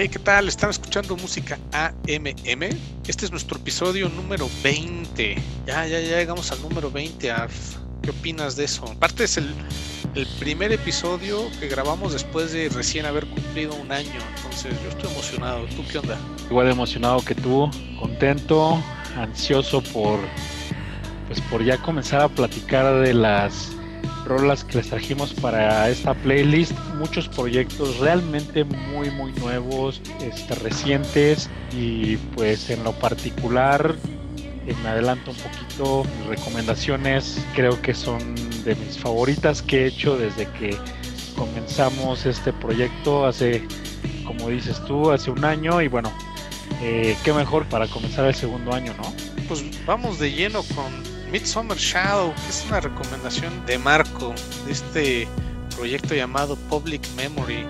Hey, 0.00 0.08
¿qué 0.08 0.20
tal? 0.20 0.46
Están 0.46 0.70
escuchando 0.70 1.16
música 1.16 1.58
AMM. 1.72 2.62
Este 3.08 3.24
es 3.24 3.32
nuestro 3.32 3.58
episodio 3.58 4.08
número 4.08 4.48
20. 4.62 5.34
Ya, 5.66 5.88
ya, 5.88 5.98
ya 5.98 6.18
llegamos 6.18 6.52
al 6.52 6.62
número 6.62 6.88
20, 6.88 7.28
Arf. 7.32 7.78
¿Qué 8.00 8.10
opinas 8.10 8.54
de 8.54 8.66
eso? 8.66 8.84
Aparte 8.84 9.24
es 9.24 9.38
el, 9.38 9.52
el 10.14 10.24
primer 10.38 10.70
episodio 10.70 11.50
que 11.58 11.66
grabamos 11.66 12.12
después 12.12 12.52
de 12.52 12.68
recién 12.68 13.06
haber 13.06 13.26
cumplido 13.26 13.74
un 13.74 13.90
año. 13.90 14.20
Entonces 14.36 14.72
yo 14.84 14.88
estoy 14.90 15.10
emocionado. 15.10 15.66
¿Tú 15.74 15.82
qué 15.90 15.98
onda? 15.98 16.16
Igual 16.48 16.70
emocionado 16.70 17.20
que 17.24 17.34
tú, 17.34 17.68
contento, 17.98 18.80
ansioso 19.16 19.82
por 19.82 20.20
pues 21.26 21.40
por 21.50 21.64
ya 21.64 21.76
comenzar 21.76 22.20
a 22.20 22.28
platicar 22.28 23.02
de 23.02 23.14
las 23.14 23.72
rolas 24.28 24.64
que 24.64 24.78
les 24.78 24.88
trajimos 24.88 25.32
para 25.34 25.88
esta 25.88 26.14
playlist, 26.14 26.72
muchos 26.98 27.28
proyectos 27.28 27.98
realmente 27.98 28.64
muy 28.64 29.10
muy 29.10 29.32
nuevos, 29.32 30.00
este, 30.20 30.54
recientes. 30.56 31.50
Y 31.72 32.16
pues 32.36 32.70
en 32.70 32.84
lo 32.84 32.92
particular 32.92 33.96
eh, 34.66 34.74
me 34.82 34.90
adelanto 34.90 35.30
un 35.30 35.36
poquito, 35.36 36.04
mis 36.18 36.26
recomendaciones 36.26 37.44
creo 37.54 37.80
que 37.82 37.94
son 37.94 38.34
de 38.64 38.74
mis 38.74 38.98
favoritas 38.98 39.62
que 39.62 39.84
he 39.84 39.86
hecho 39.86 40.16
desde 40.16 40.46
que 40.52 40.76
comenzamos 41.36 42.26
este 42.26 42.52
proyecto 42.52 43.24
hace, 43.24 43.66
como 44.26 44.48
dices 44.48 44.82
tú, 44.86 45.10
hace 45.10 45.30
un 45.30 45.44
año. 45.44 45.80
Y 45.80 45.88
bueno, 45.88 46.12
eh, 46.82 47.16
qué 47.24 47.32
mejor 47.32 47.66
para 47.66 47.86
comenzar 47.86 48.26
el 48.26 48.34
segundo 48.34 48.72
año, 48.72 48.94
¿no? 48.94 49.12
Pues 49.46 49.64
vamos 49.86 50.18
de 50.18 50.32
lleno 50.32 50.62
con 50.74 51.07
Midsummer 51.30 51.76
Shadow, 51.76 52.34
que 52.34 52.48
es 52.48 52.64
una 52.68 52.80
recomendación 52.80 53.52
de 53.66 53.78
Marco, 53.78 54.34
de 54.66 54.72
este 54.72 55.28
proyecto 55.76 56.14
llamado 56.14 56.56
Public 56.68 57.06
Memory. 57.16 57.66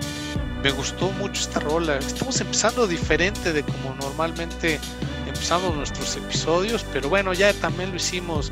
Me 0.63 0.71
gustó 0.71 1.11
mucho 1.13 1.41
esta 1.41 1.59
rola. 1.59 1.97
Estamos 1.97 2.39
empezando 2.39 2.87
diferente 2.87 3.51
de 3.51 3.63
como 3.63 3.95
normalmente 3.95 4.79
empezamos 5.27 5.75
nuestros 5.75 6.15
episodios, 6.15 6.85
pero 6.93 7.09
bueno, 7.09 7.33
ya 7.33 7.53
también 7.53 7.91
lo 7.91 7.97
hicimos 7.97 8.51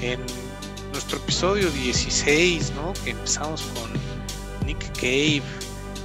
en 0.00 0.20
nuestro 0.92 1.18
episodio 1.18 1.70
16, 1.70 2.72
¿no? 2.76 2.92
Que 3.04 3.10
empezamos 3.10 3.62
con 3.62 4.66
Nick 4.66 4.92
Cave 4.94 5.42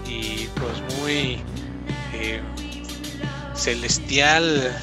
y 0.05 0.47
pues 0.55 1.01
muy 1.01 1.41
eh, 2.13 2.41
celestial 3.55 4.73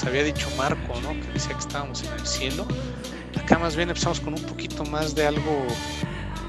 nos 0.00 0.08
había 0.08 0.24
dicho 0.24 0.48
Marco, 0.56 0.98
¿no? 1.02 1.10
Que 1.10 1.32
decía 1.34 1.52
que 1.52 1.58
estábamos 1.58 2.02
en 2.02 2.12
el 2.12 2.26
cielo. 2.26 2.66
Acá 3.38 3.58
más 3.58 3.76
bien 3.76 3.90
empezamos 3.90 4.20
con 4.20 4.32
un 4.32 4.42
poquito 4.42 4.84
más 4.84 5.14
de 5.14 5.26
algo 5.26 5.66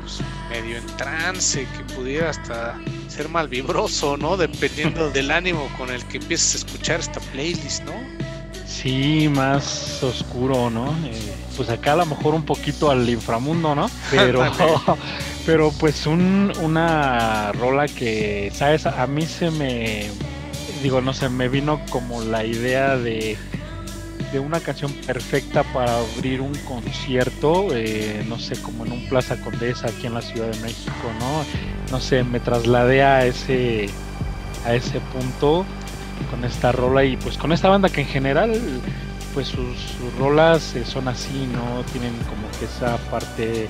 pues, 0.02 0.20
medio 0.50 0.78
en 0.78 0.86
trance, 0.96 1.68
que 1.78 1.94
pudiera 1.94 2.30
hasta 2.30 2.80
ser 3.10 3.28
mal 3.28 3.50
vibroso, 3.50 4.16
¿no? 4.16 4.38
Dependiendo 4.38 5.10
del 5.12 5.32
ánimo 5.32 5.68
con 5.78 5.90
el 5.90 6.06
que 6.06 6.18
empieces 6.18 6.56
a 6.56 6.58
escuchar 6.66 7.00
esta 7.02 7.20
playlist, 7.20 7.84
¿no? 7.84 7.94
Sí, 8.66 9.28
más 9.28 10.02
oscuro, 10.02 10.70
¿no? 10.70 10.96
Eh, 11.06 11.34
pues 11.58 11.70
acá 11.70 11.94
a 11.94 11.98
lo 11.98 12.06
mejor 12.06 12.34
un 12.34 12.46
poquito 12.46 12.90
al 12.90 13.10
inframundo, 13.10 13.76
¿no? 13.76 13.92
Pero, 14.12 14.50
pero 15.46 15.74
pues 15.78 16.06
un, 16.08 16.54
una 16.62 17.52
rola 17.52 17.88
que, 17.88 18.50
¿sabes? 18.56 18.86
A 18.86 19.06
mí 19.08 19.26
se 19.26 19.52
me 19.52 20.10
digo, 20.82 21.02
no 21.02 21.14
sé, 21.14 21.30
me 21.30 21.48
vino 21.50 21.80
como 21.90 22.22
la 22.22 22.46
idea 22.46 22.98
de, 22.98 23.38
de 24.32 24.40
una 24.40 24.60
canción 24.60 24.92
perfecta 25.06 25.64
para 25.64 26.00
abrir 26.00 26.42
un 26.42 26.54
concierto, 26.68 27.68
eh, 27.72 28.26
no 28.28 28.40
sé, 28.40 28.60
como 28.62 28.86
en 28.86 28.94
un 28.94 29.10
Plaza 29.10 29.40
Condesa 29.42 29.88
aquí 29.88 30.08
en 30.08 30.14
la 30.14 30.22
Ciudad 30.22 30.48
de 30.48 30.60
México, 30.60 30.94
¿no? 31.20 31.44
No 31.92 32.00
sé, 32.00 32.24
me 32.24 32.40
trasladé 32.40 33.04
a 33.04 33.26
ese, 33.26 33.90
a 34.66 34.74
ese 34.74 35.00
punto 35.00 35.66
con 36.30 36.46
esta 36.46 36.72
rola 36.72 37.04
y 37.04 37.18
pues 37.18 37.38
con 37.38 37.52
esta 37.52 37.68
banda 37.68 37.90
que 37.90 38.02
en 38.02 38.08
general 38.08 38.60
pues 39.34 39.48
sus, 39.48 39.96
rolas 40.20 40.76
eh, 40.76 40.86
son 40.86 41.08
así, 41.08 41.48
¿no? 41.52 41.84
Tienen 41.92 42.14
como 42.30 42.50
que 42.60 42.66
esa 42.66 42.98
parte 43.10 43.68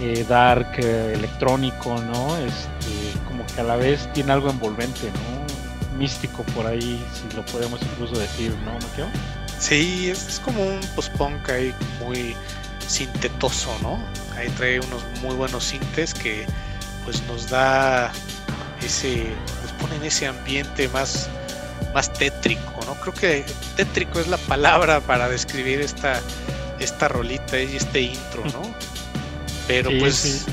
eh, 0.00 0.24
dark, 0.28 0.78
electrónico, 0.78 1.96
¿no? 2.12 2.36
Este, 2.38 3.18
como 3.26 3.44
que 3.46 3.60
a 3.60 3.64
la 3.64 3.76
vez 3.76 4.08
tiene 4.12 4.32
algo 4.32 4.50
envolvente, 4.50 5.10
¿no? 5.10 5.41
Místico 6.02 6.42
por 6.42 6.66
ahí, 6.66 7.00
si 7.14 7.36
lo 7.36 7.46
podemos 7.46 7.80
incluso 7.80 8.18
decir, 8.18 8.52
¿no, 8.64 8.72
Mateo? 8.72 9.06
Sí, 9.60 10.10
es, 10.10 10.40
como 10.44 10.60
un 10.60 10.80
post-punk 10.96 11.48
ahí 11.48 11.72
muy 12.00 12.34
sintetoso, 12.88 13.70
¿no? 13.82 14.04
Ahí 14.36 14.48
trae 14.56 14.80
unos 14.80 15.04
muy 15.22 15.36
buenos 15.36 15.62
sintes 15.62 16.12
que 16.12 16.44
pues 17.04 17.22
nos 17.28 17.48
da 17.48 18.10
ese, 18.84 19.32
nos 19.62 19.72
pone 19.80 19.94
en 19.94 20.02
ese 20.02 20.26
ambiente 20.26 20.88
más, 20.88 21.28
más 21.94 22.12
tétrico, 22.12 22.80
¿no? 22.84 22.94
Creo 22.96 23.14
que 23.14 23.44
tétrico 23.76 24.18
es 24.18 24.26
la 24.26 24.38
palabra 24.38 25.00
para 25.00 25.28
describir 25.28 25.80
esta, 25.80 26.20
esta 26.80 27.06
rolita 27.06 27.60
y 27.60 27.76
este 27.76 28.00
intro, 28.00 28.42
¿no? 28.46 28.62
Pero 29.68 29.90
pues 30.00 30.46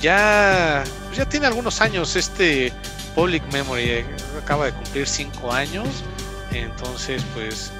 ya, 0.00 0.82
ya 1.14 1.26
tiene 1.26 1.46
algunos 1.46 1.82
años 1.82 2.16
este 2.16 2.72
Public 3.14 3.42
Memory 3.52 3.90
eh, 3.90 4.06
acaba 4.42 4.66
de 4.66 4.72
cumplir 4.72 5.06
5 5.06 5.52
años, 5.52 6.04
entonces 6.52 7.24
pues 7.34 7.72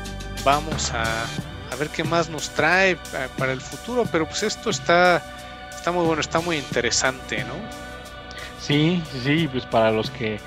vamos 0.45 0.93
a, 0.93 1.25
a, 1.71 1.77
ver 1.79 1.89
qué 1.89 2.05
más 2.05 2.29
nos 2.29 2.51
trae 2.51 2.97
para 3.39 3.53
el 3.53 3.61
futuro, 3.61 4.07
pero 4.11 4.27
pues 4.27 4.43
esto 4.43 4.71
está, 4.71 5.23
está 5.71 5.93
muy 5.93 6.05
bueno, 6.05 6.21
está 6.21 6.41
muy 6.41 6.57
interesante, 6.57 7.45
¿no? 7.45 7.55
Sí, 8.61 9.03
sí, 9.25 9.49
pues 9.51 9.67
para 9.67 9.91
los 9.91 10.11
que 10.11 10.41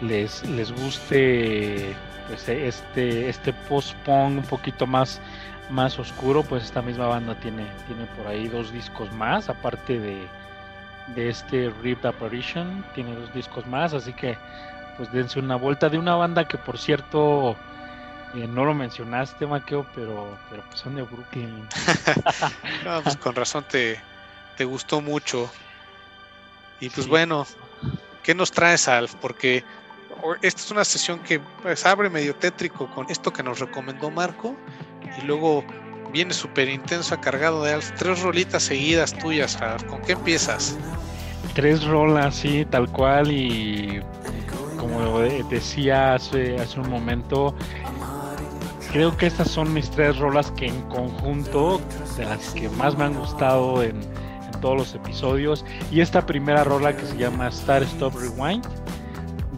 les, 0.00 0.42
les 0.48 0.72
guste 0.72 1.94
pues 2.28 2.48
este, 2.48 3.28
este 3.28 3.52
post-punk 3.52 4.38
un 4.38 4.42
poquito 4.42 4.86
más, 4.86 5.20
más 5.70 5.98
oscuro, 5.98 6.42
pues 6.42 6.64
esta 6.64 6.82
misma 6.82 7.06
banda 7.06 7.34
tiene, 7.36 7.66
tiene 7.86 8.06
por 8.16 8.26
ahí 8.26 8.48
dos 8.48 8.72
discos 8.72 9.12
más, 9.12 9.48
aparte 9.48 9.98
de 9.98 10.26
de 11.14 11.28
este 11.28 11.70
Ripped 11.82 12.06
Apparition. 12.06 12.84
Tiene 12.94 13.14
dos 13.14 13.32
discos 13.32 13.66
más, 13.66 13.94
así 13.94 14.12
que 14.12 14.36
pues 14.98 15.10
dense 15.12 15.38
una 15.38 15.56
vuelta 15.56 15.88
de 15.88 15.96
una 15.96 16.16
banda 16.16 16.46
que 16.46 16.58
por 16.58 16.76
cierto 16.76 17.56
eh, 18.34 18.46
no 18.46 18.64
lo 18.64 18.74
mencionaste, 18.74 19.46
Maqueo, 19.46 19.86
pero, 19.94 20.36
pero 20.50 20.62
pues 20.66 20.80
son 20.80 20.96
de 20.96 21.02
Brooklyn. 21.02 21.66
no, 22.84 23.02
pues 23.02 23.16
con 23.16 23.34
razón 23.34 23.64
te, 23.70 23.98
te 24.56 24.64
gustó 24.64 25.00
mucho. 25.00 25.50
Y 26.80 26.90
pues 26.90 27.08
bueno, 27.08 27.46
¿qué 28.22 28.34
nos 28.34 28.52
traes, 28.52 28.86
Alf? 28.88 29.14
Porque 29.14 29.64
esta 30.42 30.60
es 30.60 30.70
una 30.70 30.84
sesión 30.84 31.20
que 31.20 31.40
pues, 31.62 31.86
abre 31.86 32.10
medio 32.10 32.34
tétrico 32.34 32.86
con 32.94 33.10
esto 33.10 33.32
que 33.32 33.42
nos 33.42 33.60
recomendó 33.60 34.10
Marco 34.10 34.54
y 35.18 35.24
luego 35.24 35.64
viene 36.12 36.34
súper 36.34 36.68
intenso, 36.68 37.18
cargado 37.20 37.62
de 37.64 37.74
Alf. 37.74 37.92
Tres 37.96 38.20
rolitas 38.20 38.62
seguidas 38.64 39.16
tuyas, 39.16 39.56
Alf. 39.62 39.84
¿Con 39.84 40.02
qué 40.02 40.12
empiezas? 40.12 40.76
Tres 41.54 41.84
rolas, 41.84 42.36
sí, 42.36 42.66
tal 42.70 42.90
cual. 42.90 43.32
Y 43.32 44.02
como 44.78 45.20
decía 45.20 46.14
hace, 46.14 46.58
hace 46.58 46.80
un 46.80 46.88
momento, 46.88 47.54
creo 48.92 49.16
que 49.16 49.26
estas 49.26 49.50
son 49.50 49.72
mis 49.72 49.90
tres 49.90 50.18
rolas 50.18 50.50
que 50.52 50.66
en 50.66 50.80
conjunto, 50.82 51.80
de 52.16 52.24
las 52.24 52.50
que 52.50 52.68
más 52.70 52.96
me 52.96 53.04
han 53.04 53.14
gustado 53.14 53.82
en, 53.82 54.00
todos 54.60 54.76
los 54.76 54.94
episodios. 54.94 55.64
Y 55.92 56.00
esta 56.00 56.26
primera 56.26 56.64
rola 56.64 56.96
que 56.96 57.06
se 57.06 57.16
llama 57.16 57.46
Star 57.48 57.84
Stop 57.84 58.14
Rewind, 58.16 58.66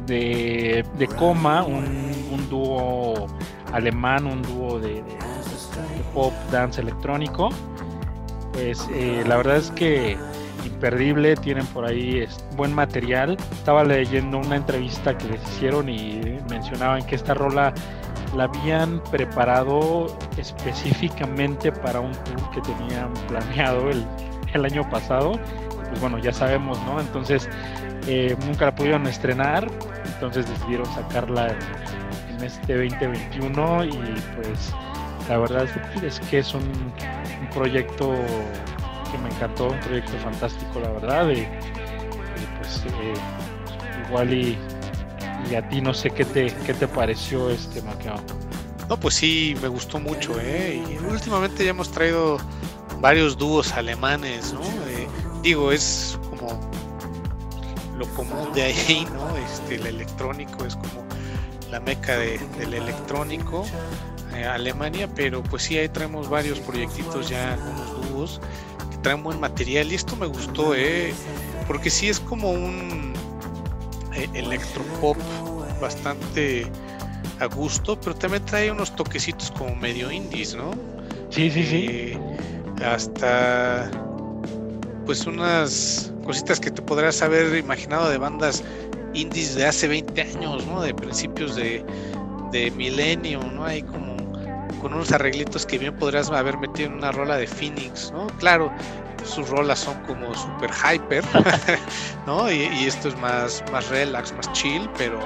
de, 0.06 0.84
de 0.98 1.06
Coma, 1.06 1.62
un, 1.62 2.10
dúo 2.50 3.26
alemán, 3.72 4.26
un 4.26 4.42
dúo 4.42 4.78
de 4.78 5.02
pop 6.12 6.34
dance 6.50 6.80
electrónico. 6.80 7.48
Pues 8.52 8.86
eh, 8.92 9.22
la 9.26 9.36
verdad 9.36 9.56
es 9.56 9.70
que 9.70 10.18
imperdible, 10.64 11.36
tienen 11.36 11.66
por 11.66 11.84
ahí 11.84 12.26
buen 12.56 12.74
material. 12.74 13.36
Estaba 13.52 13.84
leyendo 13.84 14.38
una 14.38 14.56
entrevista 14.56 15.16
que 15.16 15.26
les 15.28 15.42
hicieron 15.42 15.88
y 15.88 16.38
mencionaban 16.48 17.04
que 17.04 17.14
esta 17.14 17.34
rola 17.34 17.72
la 18.36 18.44
habían 18.44 19.02
preparado 19.10 20.16
específicamente 20.36 21.72
para 21.72 22.00
un 22.00 22.12
tour 22.12 22.50
que 22.52 22.60
tenían 22.60 23.12
planeado 23.28 23.90
el, 23.90 24.04
el 24.54 24.64
año 24.64 24.88
pasado. 24.88 25.32
Pues 25.88 26.00
bueno, 26.00 26.18
ya 26.18 26.32
sabemos, 26.32 26.80
¿no? 26.84 27.00
Entonces 27.00 27.48
eh, 28.06 28.36
nunca 28.46 28.66
la 28.66 28.74
pudieron 28.74 29.06
estrenar, 29.06 29.68
entonces 30.14 30.48
decidieron 30.48 30.86
sacarla 30.86 31.48
en, 31.48 32.36
en 32.36 32.44
este 32.44 32.74
2021 32.74 33.84
y 33.84 33.90
pues 34.36 34.72
la 35.30 35.38
verdad 35.38 35.68
es 36.02 36.18
que 36.28 36.38
es 36.38 36.54
un, 36.54 36.92
proyecto 37.54 38.14
que 39.10 39.18
me 39.18 39.28
encantó, 39.28 39.68
un 39.68 39.80
proyecto 39.80 40.16
fantástico, 40.18 40.80
la 40.80 40.90
verdad. 40.90 41.30
Y, 41.30 41.46
pues 42.58 42.82
eh, 42.86 43.14
igual 44.06 44.32
y, 44.32 44.58
a 45.56 45.68
ti 45.68 45.80
no 45.80 45.92
sé 45.92 46.10
qué 46.10 46.24
te, 46.24 46.54
qué 46.66 46.74
te 46.74 46.86
pareció 46.86 47.50
este 47.50 47.82
Maqueo. 47.82 48.14
No, 48.88 48.98
pues 48.98 49.14
sí, 49.14 49.56
me 49.62 49.68
gustó 49.68 49.98
mucho, 49.98 50.38
¿eh? 50.40 50.82
Y 50.88 51.04
últimamente 51.04 51.64
ya 51.64 51.70
hemos 51.70 51.90
traído 51.90 52.38
varios 53.00 53.36
dúos 53.36 53.72
alemanes, 53.72 54.52
¿no? 54.52 54.62
Eh, 54.62 55.08
digo, 55.42 55.72
es 55.72 56.18
como 56.28 56.60
lo 57.96 58.06
común 58.14 58.52
de 58.52 58.62
ahí, 58.62 59.06
¿no? 59.12 59.36
Este, 59.36 59.76
el 59.76 59.86
electrónico 59.86 60.64
es 60.64 60.74
como 60.74 61.04
la 61.70 61.80
meca 61.80 62.16
del 62.16 62.74
electrónico, 62.74 63.64
eh, 64.34 64.44
Alemania, 64.44 65.08
pero 65.14 65.42
pues 65.42 65.64
sí, 65.64 65.78
ahí 65.78 65.88
traemos 65.88 66.28
varios 66.28 66.58
proyectitos 66.60 67.28
ya, 67.28 67.54
algunos 67.54 68.10
dúos 68.10 68.40
traen 69.02 69.22
buen 69.22 69.40
material 69.40 69.90
y 69.92 69.94
esto 69.94 70.16
me 70.16 70.26
gustó, 70.26 70.74
¿eh? 70.74 71.12
Porque 71.66 71.90
sí 71.90 72.08
es 72.08 72.20
como 72.20 72.50
un 72.50 73.12
eh, 74.14 74.28
electropop 74.34 75.16
bastante 75.80 76.66
a 77.40 77.46
gusto, 77.46 77.98
pero 78.00 78.14
también 78.14 78.44
trae 78.44 78.70
unos 78.70 78.94
toquecitos 78.94 79.50
como 79.52 79.74
medio 79.76 80.10
indies, 80.10 80.54
¿no? 80.54 80.72
Sí, 81.30 81.50
sí, 81.50 81.64
sí. 81.64 82.12
hasta 82.84 83.90
pues 85.06 85.26
unas 85.26 86.12
cositas 86.24 86.60
que 86.60 86.70
te 86.70 86.82
podrás 86.82 87.22
haber 87.22 87.56
imaginado 87.56 88.10
de 88.10 88.18
bandas 88.18 88.62
indies 89.14 89.54
de 89.54 89.66
hace 89.66 89.88
20 89.88 90.20
años, 90.22 90.66
¿no? 90.66 90.82
De 90.82 90.94
principios 90.94 91.56
de, 91.56 91.84
de 92.52 92.70
milenio, 92.72 93.40
¿no? 93.42 93.64
Hay 93.64 93.82
como 93.82 94.09
con 94.80 94.94
unos 94.94 95.12
arreglitos 95.12 95.66
que 95.66 95.78
bien 95.78 95.94
podrías 95.96 96.30
haber 96.30 96.58
metido 96.58 96.88
en 96.88 96.94
una 96.96 97.12
rola 97.12 97.36
de 97.36 97.46
Phoenix, 97.46 98.10
¿no? 98.12 98.26
Claro, 98.38 98.72
sus 99.24 99.48
rolas 99.48 99.78
son 99.78 100.00
como 100.04 100.34
super 100.34 100.70
hyper, 100.70 101.24
¿no? 102.26 102.50
Y, 102.50 102.62
esto 102.86 103.08
es 103.08 103.18
más, 103.18 103.62
más 103.72 103.88
relax, 103.88 104.32
más 104.32 104.50
chill, 104.52 104.88
pero 104.96 105.18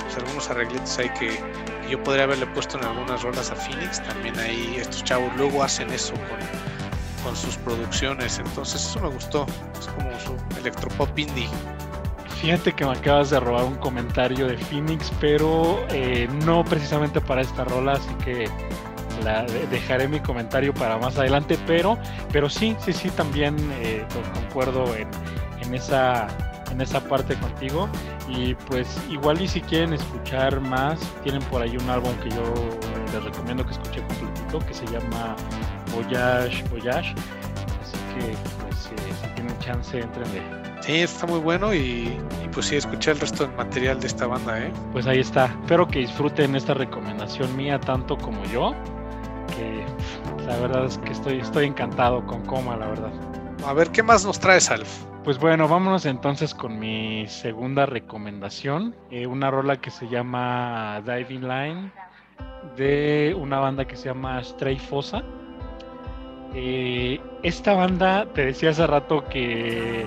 pues, 0.00 0.16
algunos 0.16 0.48
arreglitos 0.50 0.98
hay 0.98 1.08
que, 1.10 1.40
yo 1.90 2.02
podría 2.02 2.24
haberle 2.24 2.46
puesto 2.48 2.78
en 2.78 2.84
algunas 2.84 3.22
rolas 3.22 3.50
a 3.50 3.56
Phoenix, 3.56 4.02
también 4.04 4.38
ahí 4.38 4.76
estos 4.78 5.02
chavos 5.04 5.30
luego 5.36 5.62
hacen 5.62 5.90
eso 5.90 6.14
con, 6.14 7.24
con 7.24 7.36
sus 7.36 7.56
producciones, 7.56 8.38
entonces 8.38 8.84
eso 8.84 9.00
me 9.00 9.08
gustó, 9.08 9.46
es 9.78 9.86
como 9.88 10.10
su 10.20 10.58
electropop 10.58 11.18
indie. 11.18 11.48
Fíjate 12.40 12.72
que 12.72 12.84
me 12.84 12.92
acabas 12.92 13.30
de 13.30 13.40
robar 13.40 13.64
un 13.64 13.74
comentario 13.76 14.46
de 14.46 14.56
Phoenix, 14.56 15.10
pero 15.20 15.84
eh, 15.88 16.28
no 16.44 16.64
precisamente 16.64 17.20
para 17.20 17.40
esta 17.40 17.64
rola, 17.64 17.94
así 17.94 18.14
que 18.24 18.48
la, 19.24 19.44
dejaré 19.70 20.08
mi 20.08 20.20
comentario 20.20 20.74
para 20.74 20.98
más 20.98 21.18
adelante, 21.18 21.58
pero, 21.66 21.98
pero 22.32 22.48
sí, 22.48 22.76
sí, 22.80 22.92
sí, 22.92 23.10
también 23.10 23.56
eh, 23.80 24.04
concuerdo 24.34 24.94
en, 24.94 25.08
en, 25.62 25.74
esa, 25.74 26.28
en 26.70 26.80
esa 26.80 27.00
parte 27.00 27.34
contigo. 27.36 27.88
Y 28.28 28.54
pues 28.54 29.00
igual 29.10 29.40
y 29.40 29.48
si 29.48 29.60
quieren 29.60 29.94
escuchar 29.94 30.60
más, 30.60 31.00
tienen 31.22 31.42
por 31.44 31.62
ahí 31.62 31.76
un 31.76 31.88
álbum 31.88 32.14
que 32.16 32.30
yo 32.30 32.54
les 33.12 33.24
recomiendo 33.24 33.64
que 33.64 33.72
escuche 33.72 34.02
completito, 34.06 34.58
que 34.60 34.74
se 34.74 34.86
llama 34.86 35.34
Voyage 35.94 36.62
Voyage. 36.70 37.14
Así 37.80 37.98
que 38.14 38.36
pues 38.62 38.86
eh, 38.86 39.12
si 39.22 39.28
tienen 39.34 39.58
chance, 39.60 39.98
entrenle. 39.98 40.42
Sí, 40.88 41.02
está 41.02 41.26
muy 41.26 41.40
bueno 41.40 41.74
y, 41.74 42.18
pues 42.52 42.66
sí, 42.66 42.76
escuché 42.76 43.10
el 43.10 43.20
resto 43.20 43.46
del 43.46 43.54
material 43.56 44.00
de 44.00 44.06
esta 44.06 44.26
banda, 44.26 44.58
¿eh? 44.58 44.72
Pues 44.92 45.06
ahí 45.06 45.20
está. 45.20 45.46
Espero 45.62 45.86
que 45.86 45.98
disfruten 45.98 46.56
esta 46.56 46.72
recomendación 46.72 47.54
mía 47.56 47.78
tanto 47.78 48.16
como 48.16 48.42
yo, 48.46 48.74
la 50.46 50.56
verdad 50.58 50.84
es 50.84 50.98
que 50.98 51.12
estoy, 51.12 51.40
estoy 51.40 51.66
encantado 51.66 52.24
con 52.26 52.44
Coma, 52.46 52.76
la 52.76 52.86
verdad. 52.86 53.12
A 53.66 53.72
ver, 53.72 53.90
¿qué 53.90 54.02
más 54.02 54.24
nos 54.24 54.38
traes, 54.38 54.70
Alf? 54.70 54.88
Pues 55.24 55.38
bueno, 55.38 55.68
vámonos 55.68 56.06
entonces 56.06 56.54
con 56.54 56.78
mi 56.78 57.26
segunda 57.28 57.86
recomendación, 57.86 58.94
eh, 59.10 59.26
una 59.26 59.50
rola 59.50 59.76
que 59.80 59.90
se 59.90 60.08
llama 60.08 61.02
Diving 61.04 61.46
Line 61.46 61.92
de 62.76 63.36
una 63.38 63.58
banda 63.58 63.84
que 63.84 63.96
se 63.96 64.06
llama 64.06 64.42
Stray 64.42 64.78
Fossa. 64.78 65.22
Eh, 66.54 67.20
esta 67.42 67.74
banda, 67.74 68.26
te 68.32 68.46
decía 68.46 68.70
hace 68.70 68.86
rato 68.86 69.24
que 69.28 70.06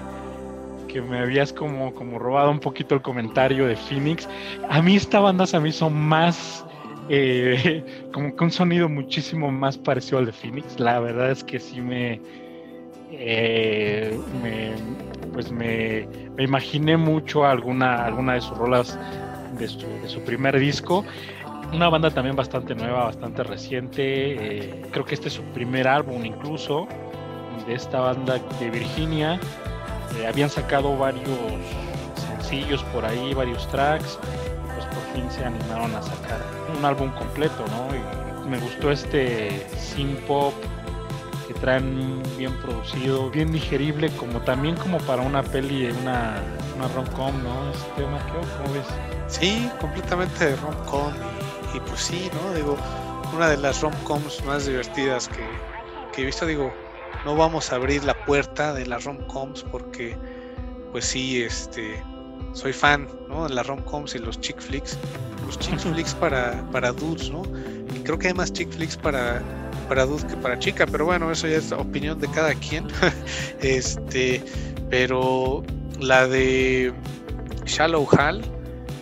que 0.91 1.01
me 1.01 1.19
habías 1.19 1.53
como, 1.53 1.93
como 1.93 2.19
robado 2.19 2.51
un 2.51 2.59
poquito 2.59 2.95
el 2.95 3.01
comentario 3.01 3.65
de 3.65 3.75
Phoenix. 3.75 4.27
A 4.69 4.81
mí 4.81 4.95
esta 4.95 5.19
banda 5.19 5.47
se 5.47 5.59
me 5.59 5.69
hizo 5.69 5.89
más, 5.89 6.65
eh, 7.13 7.83
como 8.13 8.35
que 8.35 8.43
un 8.43 8.51
sonido 8.51 8.87
muchísimo 8.87 9.51
más 9.51 9.77
parecido 9.77 10.19
al 10.19 10.25
de 10.25 10.31
Phoenix. 10.31 10.79
La 10.79 10.99
verdad 10.99 11.29
es 11.29 11.43
que 11.43 11.59
sí 11.59 11.81
me, 11.81 12.21
eh, 13.11 14.17
pues 15.33 15.51
me, 15.51 16.07
imaginé 16.37 16.95
mucho 16.95 17.45
alguna, 17.45 18.05
alguna 18.05 18.35
de 18.35 18.41
sus 18.41 18.57
rolas 18.57 18.97
de 19.59 19.67
su, 19.67 19.79
de 20.01 20.07
su 20.07 20.21
primer 20.21 20.57
disco. 20.57 21.03
Una 21.73 21.89
banda 21.89 22.11
también 22.11 22.35
bastante 22.35 22.75
nueva, 22.75 23.05
bastante 23.05 23.43
reciente. 23.43 24.03
Eh, 24.03 24.81
creo 24.91 25.03
que 25.03 25.15
este 25.15 25.27
es 25.27 25.33
su 25.33 25.43
primer 25.53 25.87
álbum 25.87 26.25
incluso 26.25 26.87
de 27.67 27.73
esta 27.73 27.99
banda 27.99 28.39
de 28.59 28.69
Virginia. 28.69 29.39
Eh, 30.17 30.27
habían 30.27 30.49
sacado 30.49 30.97
varios 30.97 31.27
sencillos 32.15 32.83
por 32.85 33.05
ahí, 33.05 33.33
varios 33.33 33.67
tracks, 33.69 34.17
pues 34.73 34.85
por 34.85 35.03
fin 35.13 35.29
se 35.29 35.43
animaron 35.43 35.93
a 35.95 36.01
sacar 36.01 36.60
un 36.77 36.85
álbum 36.85 37.11
completo, 37.11 37.65
¿no? 37.67 37.95
Y 37.95 38.49
me 38.49 38.57
gustó 38.59 38.91
este 38.91 39.67
synth 39.77 40.19
pop 40.21 40.53
que 41.47 41.53
traen 41.55 42.21
bien 42.37 42.57
producido, 42.61 43.29
bien 43.29 43.51
digerible, 43.51 44.09
como 44.17 44.41
también 44.41 44.75
como 44.75 44.97
para 44.99 45.21
una 45.21 45.43
peli, 45.43 45.85
una, 46.01 46.41
una 46.75 46.87
rom-com, 46.89 47.43
¿no? 47.43 47.71
Este 47.71 48.05
Marqueo, 48.05 48.41
¿cómo 48.57 48.73
ves? 48.73 48.87
Sí, 49.27 49.69
completamente 49.79 50.55
rom-com 50.57 51.13
y, 51.73 51.79
pues 51.79 52.01
sí, 52.01 52.29
¿no? 52.33 52.53
Digo, 52.53 52.77
una 53.33 53.49
de 53.49 53.57
las 53.57 53.81
rom-coms 53.81 54.43
más 54.45 54.65
divertidas 54.65 55.27
que, 55.27 55.45
que 56.13 56.23
he 56.23 56.25
visto, 56.25 56.45
digo, 56.45 56.73
no 57.25 57.35
vamos 57.35 57.71
a 57.71 57.75
abrir 57.75 58.03
la 58.03 58.25
puerta 58.25 58.73
de 58.73 58.85
las 58.85 59.05
rom-coms 59.05 59.63
porque 59.63 60.17
pues 60.91 61.05
sí, 61.05 61.43
este, 61.43 62.03
soy 62.53 62.73
fan, 62.73 63.07
¿no? 63.31 63.47
Las 63.47 63.65
rom-coms 63.65 64.15
y 64.15 64.19
los 64.19 64.39
chick 64.39 64.59
flicks, 64.59 64.97
los 65.45 65.57
chick 65.57 65.79
flicks 65.93 66.13
para, 66.13 66.63
para 66.71 66.91
dudes, 66.91 67.31
¿no? 67.31 67.43
Y 67.95 67.99
creo 68.03 68.19
que 68.19 68.27
hay 68.27 68.33
más 68.33 68.53
chick 68.53 68.69
flicks 68.71 68.97
para, 68.97 69.41
para 69.87 70.05
dudes 70.05 70.25
que 70.25 70.35
para 70.37 70.59
chica, 70.59 70.85
pero 70.85 71.05
bueno, 71.05 71.31
eso 71.31 71.47
ya 71.47 71.57
es 71.57 71.71
opinión 71.71 72.19
de 72.19 72.27
cada 72.29 72.53
quien. 72.55 72.87
este, 73.61 74.43
pero 74.89 75.63
la 75.99 76.27
de 76.27 76.93
Shallow 77.65 78.07
Hall, 78.11 78.41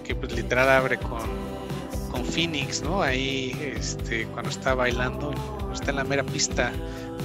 que 0.04 0.16
pues 0.16 0.34
literal 0.34 0.70
abre 0.70 0.98
con, 0.98 1.28
con 2.12 2.24
Phoenix, 2.26 2.82
¿no? 2.82 3.02
Ahí, 3.02 3.56
este, 3.76 4.26
cuando 4.28 4.50
está 4.50 4.76
bailando, 4.76 5.34
está 5.74 5.92
en 5.92 5.98
la 5.98 6.04
mera 6.04 6.24
pista 6.24 6.72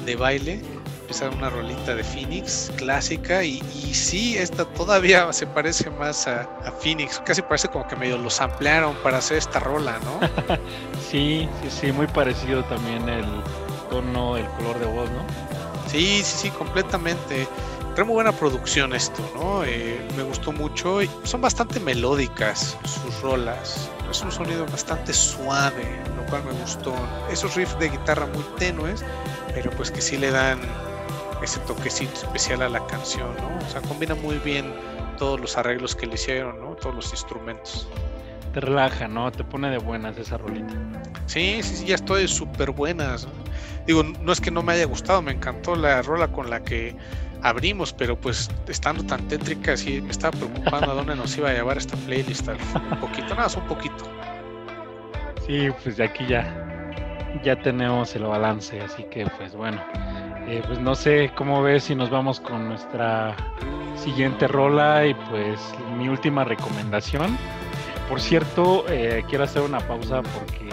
de 0.04 0.16
baile, 0.16 0.62
empezar 1.04 1.34
una 1.34 1.50
rolita 1.50 1.94
de 1.94 2.02
Phoenix 2.02 2.72
clásica 2.76 3.44
y, 3.44 3.62
y 3.84 3.92
sí, 3.92 4.38
esta 4.38 4.64
todavía 4.64 5.30
se 5.34 5.46
parece 5.46 5.90
más 5.90 6.26
a, 6.26 6.48
Phoenix, 6.80 7.20
casi 7.26 7.42
parece 7.42 7.68
como 7.68 7.86
que 7.86 7.94
medio 7.94 8.16
los 8.16 8.40
ampliaron 8.40 8.96
para 9.02 9.18
hacer 9.18 9.36
esta 9.36 9.60
rola, 9.60 9.98
¿no? 9.98 10.18
sí, 11.10 11.46
sí, 11.62 11.68
sí, 11.70 11.92
muy 11.92 12.06
parecido 12.06 12.64
también 12.64 13.06
el 13.10 13.26
tono, 13.90 14.38
el 14.38 14.46
color 14.46 14.78
de 14.78 14.86
voz, 14.86 15.10
¿no? 15.10 15.24
Sí, 15.90 16.22
sí, 16.24 16.36
sí, 16.38 16.50
completamente. 16.50 17.46
Trae 17.94 18.06
muy 18.06 18.14
buena 18.14 18.32
producción 18.32 18.94
esto, 18.94 19.22
¿no? 19.34 19.62
Eh, 19.62 20.00
me 20.16 20.22
gustó 20.24 20.50
mucho. 20.50 21.02
Y 21.02 21.10
son 21.22 21.40
bastante 21.42 21.78
melódicas 21.78 22.76
sus 22.82 23.20
rolas. 23.20 23.88
Es 24.10 24.22
un 24.22 24.32
sonido 24.32 24.66
bastante 24.66 25.12
suave, 25.12 26.02
lo 26.16 26.24
cual 26.26 26.44
me 26.44 26.52
gustó. 26.52 26.94
Esos 27.30 27.54
riffs 27.54 27.78
de 27.78 27.90
guitarra 27.90 28.26
muy 28.26 28.44
tenues, 28.58 29.04
pero 29.54 29.70
pues 29.70 29.92
que 29.92 30.00
sí 30.00 30.16
le 30.16 30.30
dan 30.32 30.58
ese 31.44 31.60
toquecito 31.60 32.14
especial 32.14 32.62
a 32.62 32.68
la 32.68 32.84
canción, 32.86 33.28
¿no? 33.36 33.64
O 33.64 33.70
sea, 33.70 33.80
combina 33.82 34.14
muy 34.14 34.38
bien 34.38 34.72
todos 35.18 35.40
los 35.40 35.56
arreglos 35.56 35.94
que 35.94 36.06
le 36.06 36.14
hicieron, 36.14 36.60
¿no? 36.60 36.74
Todos 36.74 36.94
los 36.94 37.10
instrumentos. 37.12 37.88
Te 38.52 38.60
relaja, 38.60 39.08
¿no? 39.08 39.30
Te 39.30 39.44
pone 39.44 39.70
de 39.70 39.78
buenas 39.78 40.16
esa 40.16 40.38
rolita. 40.38 40.74
Sí, 41.26 41.60
sí, 41.62 41.76
sí, 41.76 41.86
ya 41.86 41.96
estoy 41.96 42.28
súper 42.28 42.70
buenas. 42.70 43.28
Digo, 43.86 44.02
no 44.02 44.32
es 44.32 44.40
que 44.40 44.50
no 44.50 44.62
me 44.62 44.72
haya 44.72 44.86
gustado, 44.86 45.22
me 45.22 45.32
encantó 45.32 45.76
la 45.76 46.02
rola 46.02 46.28
con 46.28 46.50
la 46.50 46.62
que 46.62 46.96
abrimos, 47.42 47.92
pero 47.92 48.18
pues 48.18 48.50
estando 48.68 49.04
tan 49.04 49.28
tétrica, 49.28 49.76
sí 49.76 50.00
me 50.00 50.10
estaba 50.10 50.36
preocupando 50.36 50.92
a 50.92 50.94
dónde 50.94 51.14
nos 51.14 51.36
iba 51.36 51.50
a 51.50 51.52
llevar 51.52 51.76
esta 51.76 51.96
playlist. 51.98 52.48
Un 52.48 53.00
poquito, 53.00 53.30
nada 53.30 53.42
más 53.42 53.56
un 53.56 53.66
poquito. 53.66 54.04
Sí, 55.46 55.68
pues 55.82 55.98
de 55.98 56.04
aquí 56.04 56.26
ya, 56.26 56.46
ya 57.44 57.60
tenemos 57.60 58.14
el 58.16 58.24
balance, 58.24 58.80
así 58.80 59.04
que 59.10 59.26
pues 59.36 59.54
bueno. 59.54 59.82
Eh, 60.46 60.62
pues 60.66 60.78
no 60.78 60.94
sé 60.94 61.32
cómo 61.34 61.62
ves 61.62 61.84
si 61.84 61.94
nos 61.94 62.10
vamos 62.10 62.38
con 62.38 62.68
nuestra 62.68 63.34
siguiente 63.96 64.46
rola 64.46 65.06
y 65.06 65.14
pues 65.14 65.58
mi 65.96 66.08
última 66.08 66.44
recomendación. 66.44 67.38
Por 68.08 68.20
cierto, 68.20 68.84
eh, 68.88 69.24
quiero 69.28 69.44
hacer 69.44 69.62
una 69.62 69.80
pausa 69.80 70.20
porque 70.22 70.68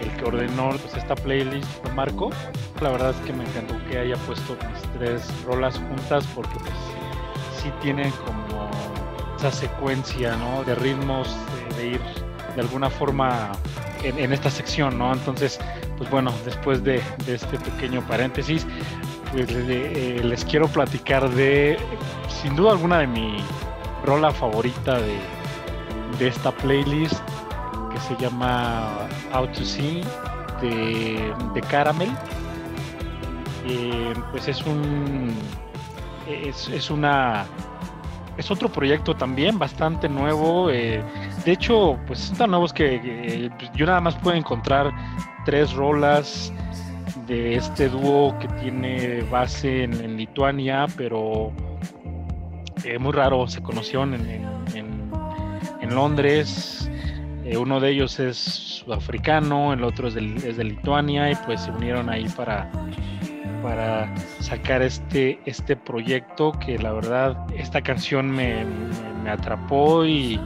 el 0.00 0.10
que 0.16 0.24
ordenó 0.24 0.68
pues, 0.68 0.94
esta 0.96 1.14
playlist 1.14 1.66
fue 1.80 1.92
Marco. 1.92 2.30
La 2.82 2.90
verdad 2.90 3.10
es 3.10 3.16
que 3.26 3.32
me 3.32 3.44
encantó 3.44 3.74
que 3.88 3.98
haya 3.98 4.16
puesto 4.16 4.54
mis 4.70 4.82
tres 4.98 5.44
rolas 5.44 5.78
juntas 5.78 6.26
porque 6.34 6.58
pues 6.58 6.74
sí 7.62 7.72
tienen 7.80 8.10
como 8.26 8.68
esa 9.38 9.50
secuencia 9.50 10.36
¿no? 10.36 10.62
de 10.64 10.74
ritmos 10.74 11.34
de, 11.78 11.86
ir 11.86 12.00
de 12.54 12.60
alguna 12.60 12.90
forma 12.90 13.52
en, 14.02 14.18
en, 14.18 14.32
esta 14.34 14.50
sección, 14.50 14.98
¿no? 14.98 15.12
Entonces 15.12 15.58
pues 15.96 16.10
bueno, 16.10 16.32
después 16.44 16.82
de, 16.84 17.00
este 17.26 17.58
pequeño 17.58 18.00
paréntesis, 18.06 18.66
pues 19.32 19.46
eh, 19.50 20.20
les 20.22 20.44
quiero 20.44 20.68
platicar 20.68 21.28
de, 21.30 21.76
sin 22.28 22.56
duda 22.56 22.72
alguna, 22.72 22.98
de 22.98 23.06
mi, 23.06 23.36
rola 24.04 24.30
favorita 24.30 25.00
de, 25.00 25.18
de 26.18 26.28
esta 26.28 26.52
playlist 26.52 27.22
que 27.92 28.00
se 28.00 28.16
llama 28.16 29.08
Out 29.32 29.52
to 29.52 29.64
See 29.64 30.02
de, 30.60 31.32
de 31.54 31.60
Caramel. 31.62 32.10
Eh, 33.66 34.12
pues 34.30 34.46
es 34.48 34.62
un 34.66 35.34
es, 36.28 36.68
es, 36.68 36.90
una 36.90 37.46
es 38.36 38.50
otro 38.50 38.68
proyecto 38.68 39.14
también 39.14 39.58
bastante 39.58 40.06
nuevo 40.06 40.68
eh, 40.70 41.02
de 41.46 41.52
hecho 41.52 41.98
pues 42.06 42.30
es 42.30 42.36
tan 42.36 42.50
nuevo 42.50 42.66
que, 42.68 43.00
que, 43.58 43.70
yo 43.74 43.86
nada 43.86 44.02
más 44.02 44.16
puedo 44.16 44.36
encontrar 44.36 44.92
tres 45.44 45.72
rolas 45.72 46.52
de 47.26 47.56
este 47.56 47.88
dúo 47.88 48.36
que 48.38 48.48
tiene 48.60 49.22
base 49.22 49.84
en, 49.84 50.16
Lituania 50.16 50.86
pero 50.96 51.52
eh, 52.84 52.98
muy 52.98 53.12
raro 53.12 53.46
se 53.46 53.62
conocieron 53.62 54.14
en, 54.14 54.46
en, 54.74 55.94
Londres. 55.94 56.90
Eh, 57.44 57.56
uno 57.56 57.78
de 57.78 57.90
ellos 57.90 58.18
es 58.18 58.36
sudafricano, 58.36 59.74
el 59.74 59.84
otro 59.84 60.08
es 60.08 60.14
de, 60.14 60.34
es 60.36 60.56
de, 60.56 60.64
Lituania 60.64 61.30
y 61.30 61.36
pues 61.46 61.60
se 61.60 61.70
unieron 61.70 62.08
ahí 62.08 62.26
para, 62.30 62.68
para 63.62 64.12
sacar 64.40 64.82
este, 64.82 65.38
este 65.44 65.76
proyecto 65.76 66.52
que 66.52 66.78
la 66.78 66.92
verdad 66.92 67.46
esta 67.54 67.80
canción 67.82 68.30
me, 68.30 68.64
me, 68.64 69.22
me 69.22 69.30
atrapó 69.30 70.04
y, 70.04 70.40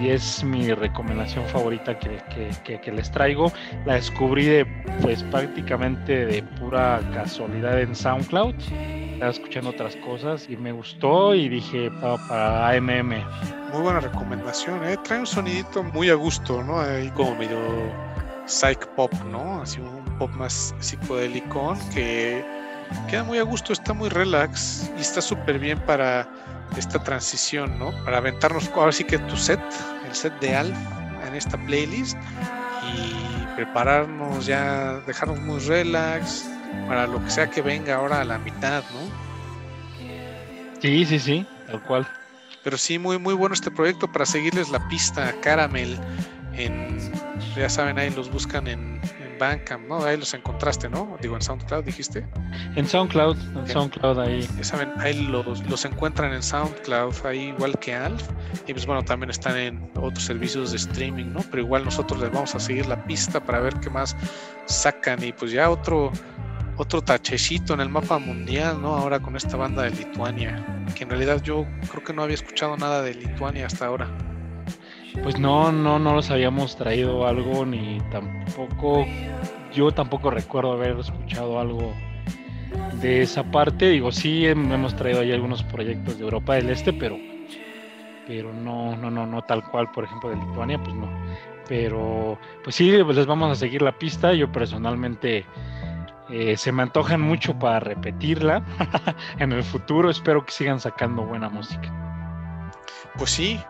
y, 0.00 0.08
es 0.08 0.42
mi 0.44 0.72
recomendación 0.72 1.44
favorita 1.46 1.98
que, 1.98 2.18
que, 2.64 2.80
que, 2.80 2.92
les 2.92 3.10
traigo. 3.10 3.52
La 3.84 3.94
descubrí 3.94 4.46
de, 4.46 4.66
pues 5.02 5.22
prácticamente 5.24 6.26
de 6.26 6.42
pura 6.42 7.00
casualidad 7.12 7.80
en 7.80 7.94
SoundCloud. 7.94 8.54
Estaba 9.12 9.30
escuchando 9.30 9.70
otras 9.70 9.96
cosas 9.96 10.46
y 10.48 10.56
me 10.56 10.72
gustó 10.72 11.34
y 11.34 11.48
dije 11.48 11.90
para, 12.00 12.16
para 12.28 12.68
AMM 12.70 13.14
muy 13.72 13.82
buena 13.82 14.00
recomendación, 14.00 14.82
¿eh? 14.84 14.96
Trae 15.04 15.20
un 15.20 15.26
sonidito 15.26 15.82
muy 15.82 16.08
a 16.10 16.14
gusto, 16.14 16.62
¿no? 16.62 16.80
Ahí 16.80 17.10
como 17.10 17.34
medio 17.34 17.58
psych 18.46 18.86
pop, 18.94 19.12
¿no? 19.30 19.62
Así 19.62 19.80
un 19.80 20.04
pop 20.18 20.30
más 20.30 20.74
psicodélico 20.80 21.76
que 21.92 22.44
queda 23.10 23.24
muy 23.24 23.38
a 23.38 23.42
gusto, 23.42 23.72
está 23.72 23.92
muy 23.92 24.08
relax 24.08 24.90
y 24.96 25.00
está 25.00 25.20
súper 25.20 25.58
bien 25.58 25.78
para 25.80 26.28
esta 26.76 26.98
transición, 26.98 27.78
¿no? 27.78 27.92
Para 28.04 28.18
aventarnos 28.18 28.68
ahora 28.74 28.92
sí 28.92 29.04
que 29.04 29.18
tu 29.18 29.36
set, 29.36 29.60
el 30.06 30.14
set 30.14 30.38
de 30.40 30.56
Alf 30.56 30.76
en 31.26 31.34
esta 31.34 31.56
playlist 31.56 32.16
y 32.94 33.46
prepararnos 33.56 34.46
ya, 34.46 35.00
dejarnos 35.06 35.40
muy 35.40 35.58
relax 35.60 36.48
para 36.86 37.06
lo 37.06 37.22
que 37.24 37.30
sea 37.30 37.50
que 37.50 37.62
venga 37.62 37.96
ahora 37.96 38.20
a 38.20 38.24
la 38.24 38.38
mitad, 38.38 38.82
¿no? 38.92 39.28
Sí, 40.80 41.04
sí, 41.04 41.18
sí, 41.18 41.46
tal 41.66 41.82
cual. 41.82 42.06
Pero 42.62 42.78
sí, 42.78 42.98
muy, 42.98 43.18
muy 43.18 43.34
bueno 43.34 43.54
este 43.54 43.70
proyecto 43.70 44.10
para 44.10 44.26
seguirles 44.26 44.68
la 44.68 44.86
pista 44.88 45.34
Caramel. 45.40 45.98
En, 46.52 46.98
ya 47.56 47.68
saben, 47.68 47.98
ahí 47.98 48.10
los 48.10 48.30
buscan 48.30 48.66
en, 48.68 49.00
en 49.17 49.17
Bandcamp, 49.38 49.86
¿no? 49.86 50.04
Ahí 50.04 50.16
los 50.16 50.34
encontraste, 50.34 50.88
¿no? 50.88 51.16
Digo, 51.20 51.34
en 51.36 51.42
SoundCloud, 51.42 51.84
dijiste. 51.84 52.26
En 52.76 52.86
SoundCloud, 52.86 53.38
en 53.38 53.56
okay. 53.58 53.72
SoundCloud 53.72 54.18
ahí. 54.18 54.48
Ya 54.56 54.64
saben, 54.64 54.90
ahí 54.98 55.14
los, 55.26 55.66
los 55.68 55.84
encuentran 55.84 56.32
en 56.32 56.42
SoundCloud, 56.42 57.26
ahí 57.26 57.48
igual 57.48 57.78
que 57.78 57.94
Alf. 57.94 58.28
Y 58.66 58.72
pues 58.72 58.86
bueno, 58.86 59.04
también 59.04 59.30
están 59.30 59.56
en 59.56 59.90
otros 59.96 60.24
servicios 60.24 60.72
de 60.72 60.76
streaming, 60.76 61.32
¿no? 61.32 61.40
Pero 61.50 61.62
igual 61.62 61.84
nosotros 61.84 62.20
les 62.20 62.30
vamos 62.30 62.54
a 62.54 62.60
seguir 62.60 62.86
la 62.86 63.04
pista 63.04 63.42
para 63.42 63.60
ver 63.60 63.74
qué 63.80 63.90
más 63.90 64.16
sacan. 64.66 65.22
Y 65.22 65.32
pues 65.32 65.52
ya 65.52 65.70
otro, 65.70 66.12
otro 66.76 67.02
tachecito 67.02 67.74
en 67.74 67.80
el 67.80 67.88
mapa 67.88 68.18
mundial, 68.18 68.80
¿no? 68.80 68.94
Ahora 68.94 69.20
con 69.20 69.36
esta 69.36 69.56
banda 69.56 69.82
de 69.82 69.90
Lituania, 69.90 70.84
que 70.94 71.04
en 71.04 71.10
realidad 71.10 71.42
yo 71.42 71.66
creo 71.90 72.04
que 72.04 72.12
no 72.12 72.22
había 72.22 72.34
escuchado 72.34 72.76
nada 72.76 73.02
de 73.02 73.14
Lituania 73.14 73.66
hasta 73.66 73.86
ahora. 73.86 74.08
Pues 75.22 75.38
no, 75.38 75.72
no, 75.72 75.98
no 75.98 76.14
los 76.14 76.30
habíamos 76.30 76.76
traído 76.76 77.26
algo, 77.26 77.64
ni 77.64 78.00
tampoco, 78.10 79.06
yo 79.72 79.90
tampoco 79.92 80.30
recuerdo 80.30 80.72
haber 80.72 80.98
escuchado 80.98 81.58
algo 81.58 81.92
de 83.00 83.22
esa 83.22 83.44
parte. 83.44 83.88
Digo, 83.88 84.12
sí 84.12 84.46
hemos 84.46 84.94
traído 84.96 85.20
ahí 85.20 85.32
algunos 85.32 85.62
proyectos 85.62 86.18
de 86.18 86.24
Europa 86.24 86.54
del 86.54 86.70
Este, 86.70 86.92
pero, 86.92 87.16
pero 88.26 88.52
no, 88.52 88.96
no, 88.96 89.10
no, 89.10 89.26
no 89.26 89.42
tal 89.42 89.64
cual, 89.64 89.90
por 89.90 90.04
ejemplo, 90.04 90.30
de 90.30 90.36
Lituania, 90.36 90.78
pues 90.82 90.94
no. 90.94 91.08
Pero, 91.68 92.38
pues 92.64 92.76
sí, 92.76 92.90
les 92.90 93.26
vamos 93.26 93.50
a 93.50 93.54
seguir 93.54 93.82
la 93.82 93.92
pista. 93.92 94.32
Yo 94.32 94.50
personalmente 94.50 95.44
eh, 96.30 96.56
se 96.56 96.72
me 96.72 96.82
antojan 96.82 97.20
mucho 97.20 97.58
para 97.58 97.80
repetirla 97.80 98.62
en 99.38 99.52
el 99.52 99.62
futuro. 99.62 100.10
Espero 100.10 100.44
que 100.44 100.52
sigan 100.52 100.80
sacando 100.80 101.22
buena 101.22 101.48
música. 101.48 101.92
Pues 103.16 103.30
sí, 103.30 103.60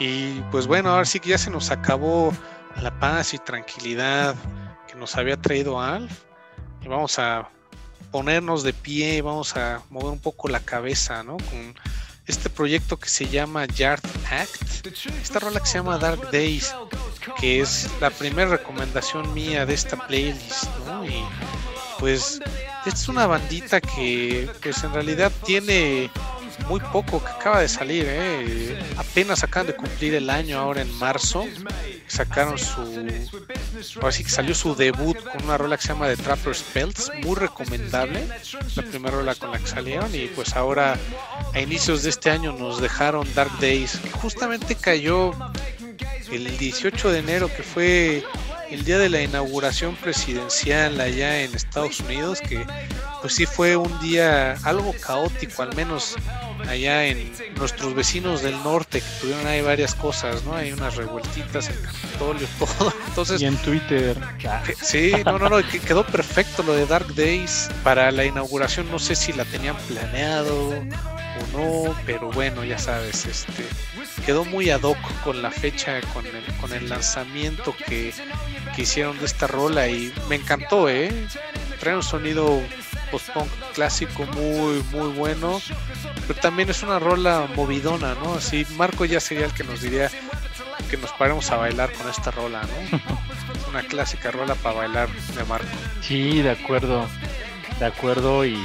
y 0.00 0.40
pues 0.50 0.66
bueno, 0.66 0.90
ahora 0.90 1.04
sí 1.04 1.20
que 1.20 1.28
ya 1.28 1.38
se 1.38 1.50
nos 1.50 1.70
acabó 1.70 2.32
la 2.80 2.98
paz 2.98 3.34
y 3.34 3.38
tranquilidad 3.38 4.34
que 4.88 4.94
nos 4.94 5.14
había 5.16 5.36
traído 5.36 5.80
Alf. 5.80 6.10
Y 6.82 6.88
vamos 6.88 7.18
a 7.18 7.50
ponernos 8.10 8.62
de 8.62 8.72
pie, 8.72 9.20
vamos 9.20 9.56
a 9.56 9.82
mover 9.90 10.12
un 10.12 10.18
poco 10.18 10.48
la 10.48 10.60
cabeza, 10.60 11.22
¿no? 11.22 11.36
Con 11.36 11.74
este 12.26 12.48
proyecto 12.48 12.98
que 12.98 13.10
se 13.10 13.28
llama 13.28 13.66
Yard 13.66 14.00
Act, 14.30 14.86
esta 15.20 15.38
rola 15.38 15.60
que 15.60 15.66
se 15.66 15.78
llama 15.78 15.98
Dark 15.98 16.30
Days, 16.30 16.74
que 17.38 17.60
es 17.60 17.90
la 18.00 18.08
primera 18.08 18.50
recomendación 18.50 19.34
mía 19.34 19.66
de 19.66 19.74
esta 19.74 20.06
playlist, 20.06 20.64
¿no? 20.86 21.04
Y 21.04 21.22
pues 21.98 22.40
es 22.86 23.08
una 23.08 23.26
bandita 23.26 23.80
que 23.82 24.50
pues 24.62 24.82
en 24.82 24.94
realidad 24.94 25.30
tiene 25.44 26.10
muy 26.70 26.78
poco 26.78 27.20
que 27.20 27.28
acaba 27.28 27.60
de 27.60 27.68
salir, 27.68 28.04
¿eh? 28.06 28.78
apenas 28.96 29.42
acaban 29.42 29.66
de 29.66 29.74
cumplir 29.74 30.14
el 30.14 30.30
año 30.30 30.56
ahora 30.56 30.82
en 30.82 30.98
marzo, 31.00 31.44
sacaron 32.06 32.56
su, 32.60 33.08
que 34.00 34.30
salió 34.30 34.54
su 34.54 34.76
debut 34.76 35.18
con 35.18 35.42
una 35.42 35.58
rola 35.58 35.76
que 35.76 35.82
se 35.82 35.88
llama 35.88 36.06
The 36.06 36.16
Trapper 36.16 36.54
Spells, 36.54 37.10
muy 37.24 37.34
recomendable, 37.34 38.24
la 38.76 38.82
primera 38.84 39.16
rola 39.16 39.34
con 39.34 39.50
la 39.50 39.58
que 39.58 39.66
salieron 39.66 40.14
y 40.14 40.28
pues 40.28 40.54
ahora 40.54 40.96
a 41.52 41.60
inicios 41.60 42.04
de 42.04 42.10
este 42.10 42.30
año 42.30 42.52
nos 42.52 42.80
dejaron 42.80 43.26
Dark 43.34 43.50
Days, 43.60 43.98
que 43.98 44.10
justamente 44.10 44.76
cayó 44.76 45.32
el 46.30 46.56
18 46.56 47.10
de 47.10 47.18
enero 47.18 47.48
que 47.48 47.64
fue 47.64 48.22
el 48.70 48.84
día 48.84 48.98
de 48.98 49.08
la 49.08 49.20
inauguración 49.20 49.96
presidencial 49.96 51.00
allá 51.00 51.42
en 51.42 51.52
Estados 51.52 51.98
Unidos, 51.98 52.40
que 52.40 52.64
pues 53.20 53.34
sí 53.34 53.44
fue 53.44 53.76
un 53.76 53.98
día 54.00 54.52
algo 54.62 54.94
caótico, 55.04 55.62
al 55.62 55.74
menos 55.74 56.16
allá 56.68 57.06
en 57.06 57.32
nuestros 57.56 57.94
vecinos 57.94 58.42
del 58.42 58.62
norte, 58.62 59.00
que 59.00 59.06
tuvieron 59.20 59.46
ahí 59.46 59.60
varias 59.62 59.94
cosas, 59.94 60.44
¿no? 60.44 60.54
Hay 60.54 60.72
unas 60.72 60.96
revueltitas, 60.96 61.68
el 61.68 61.80
Capitolio, 61.80 62.46
todo. 62.58 62.92
Entonces, 63.08 63.40
y 63.40 63.46
en 63.46 63.56
Twitter. 63.58 64.16
Que, 64.38 64.74
sí, 64.74 65.12
no, 65.24 65.38
no, 65.38 65.48
no, 65.48 65.56
que 65.68 65.78
quedó 65.80 66.04
perfecto 66.04 66.62
lo 66.62 66.74
de 66.74 66.86
Dark 66.86 67.14
Days. 67.14 67.68
Para 67.82 68.10
la 68.10 68.24
inauguración 68.24 68.90
no 68.90 68.98
sé 68.98 69.14
si 69.14 69.32
la 69.32 69.44
tenían 69.44 69.76
planeado 69.88 70.70
o 70.70 71.56
no, 71.56 71.96
pero 72.06 72.30
bueno, 72.30 72.64
ya 72.64 72.78
sabes, 72.78 73.26
este 73.26 73.64
quedó 74.24 74.44
muy 74.44 74.70
ad 74.70 74.82
hoc 74.82 74.98
con 75.24 75.42
la 75.42 75.50
fecha, 75.50 76.00
con 76.12 76.26
el, 76.26 76.42
con 76.60 76.72
el 76.72 76.88
lanzamiento 76.88 77.74
que, 77.86 78.12
que 78.74 78.82
hicieron 78.82 79.18
de 79.18 79.26
esta 79.26 79.46
rola 79.46 79.88
y 79.88 80.12
me 80.28 80.36
encantó, 80.36 80.88
¿eh? 80.88 81.10
Trae 81.78 81.96
un 81.96 82.02
sonido 82.02 82.60
post-punk 83.10 83.48
clásico 83.74 84.24
muy, 84.26 84.82
muy 84.92 85.08
bueno, 85.12 85.60
pero 86.26 86.40
también 86.40 86.70
es 86.70 86.82
una 86.82 86.98
rola 86.98 87.48
movidona, 87.54 88.14
¿no? 88.14 88.34
Así, 88.34 88.66
Marco 88.76 89.04
ya 89.04 89.20
sería 89.20 89.46
el 89.46 89.52
que 89.52 89.64
nos 89.64 89.80
diría 89.80 90.10
que 90.90 90.96
nos 90.96 91.12
paremos 91.12 91.50
a 91.50 91.56
bailar 91.56 91.92
con 91.92 92.08
esta 92.08 92.30
rola, 92.30 92.62
¿no? 92.62 92.98
es 92.98 93.66
una 93.68 93.82
clásica 93.82 94.30
rola 94.30 94.54
para 94.56 94.76
bailar 94.78 95.08
de 95.08 95.44
Marco. 95.44 95.68
Sí, 96.00 96.42
de 96.42 96.50
acuerdo, 96.50 97.06
de 97.78 97.86
acuerdo 97.86 98.44
y 98.44 98.56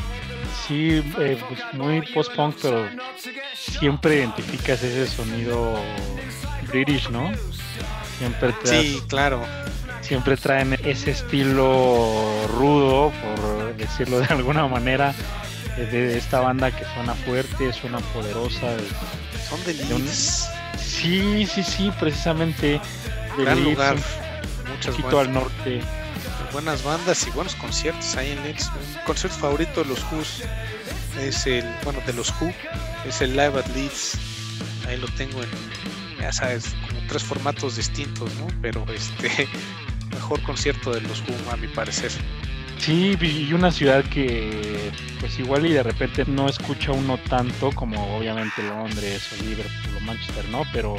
sí, 0.67 1.03
eh, 1.19 1.37
pues 1.47 1.61
muy 1.73 2.01
post-punk, 2.01 2.55
pero 2.61 2.89
siempre 3.53 4.17
identificas 4.17 4.81
ese 4.83 5.07
sonido 5.07 5.79
british, 6.67 7.09
¿no? 7.09 7.31
Siempre 8.17 8.53
te 8.63 8.67
Sí, 8.67 9.01
claro. 9.07 9.43
Siempre 10.01 10.37
traen 10.37 10.73
ese 10.83 11.11
estilo 11.11 12.47
rudo, 12.47 13.11
por 13.11 13.44
decirlo 13.85 14.19
de 14.19 14.25
alguna 14.25 14.67
manera, 14.67 15.13
de 15.77 16.17
esta 16.17 16.39
banda 16.39 16.71
que 16.71 16.85
suena 16.93 17.13
fuerte, 17.13 17.73
suena 17.73 17.99
poderosa. 17.99 18.77
Son 19.49 19.63
de 19.65 19.73
Leeds. 19.73 20.49
Sí, 20.77 21.45
sí, 21.45 21.63
sí, 21.63 21.91
precisamente. 21.99 22.79
De 23.37 23.43
Gran 23.43 23.63
Leeds, 23.63 23.77
lugar. 23.77 23.95
Muchas 24.69 24.95
poquito 24.95 25.19
al 25.19 25.33
norte. 25.33 25.81
Buenas 26.51 26.83
bandas 26.83 27.27
y 27.27 27.31
buenos 27.31 27.55
conciertos 27.55 28.15
ahí 28.15 28.31
en 28.31 28.43
Leeds. 28.43 28.67
Un 28.67 29.05
concierto 29.05 29.37
favorito 29.37 29.83
de 29.83 29.89
los 29.89 29.99
Who's 30.11 30.43
es 31.19 31.45
el, 31.47 31.65
bueno, 31.83 31.99
de 32.05 32.13
los 32.13 32.29
Who, 32.39 32.53
es 33.05 33.21
el 33.21 33.31
Live 33.31 33.59
at 33.59 33.67
Leeds. 33.75 34.17
Ahí 34.87 34.97
lo 34.97 35.07
tengo 35.09 35.43
en, 35.43 35.49
ya 36.19 36.31
sabes, 36.31 36.73
como 36.87 37.05
tres 37.07 37.23
formatos 37.23 37.75
distintos, 37.75 38.33
¿no? 38.35 38.47
Pero 38.61 38.85
este, 38.93 39.49
mejor 40.11 40.41
concierto 40.43 40.93
de 40.93 41.01
los 41.01 41.21
Who, 41.21 41.51
a 41.51 41.57
mi 41.57 41.67
parecer. 41.67 42.11
Sí, 42.77 43.17
y 43.19 43.53
una 43.53 43.71
ciudad 43.71 44.03
que 44.05 44.91
pues 45.19 45.39
igual 45.39 45.65
y 45.65 45.73
de 45.73 45.81
repente 45.81 46.23
no 46.27 46.47
escucha 46.47 46.91
uno 46.91 47.17
tanto 47.17 47.71
como 47.71 48.17
obviamente 48.17 48.61
Londres 48.61 49.27
o 49.33 49.43
Liverpool 49.43 49.97
o 49.97 49.99
Manchester, 50.01 50.47
¿no? 50.49 50.63
Pero, 50.71 50.97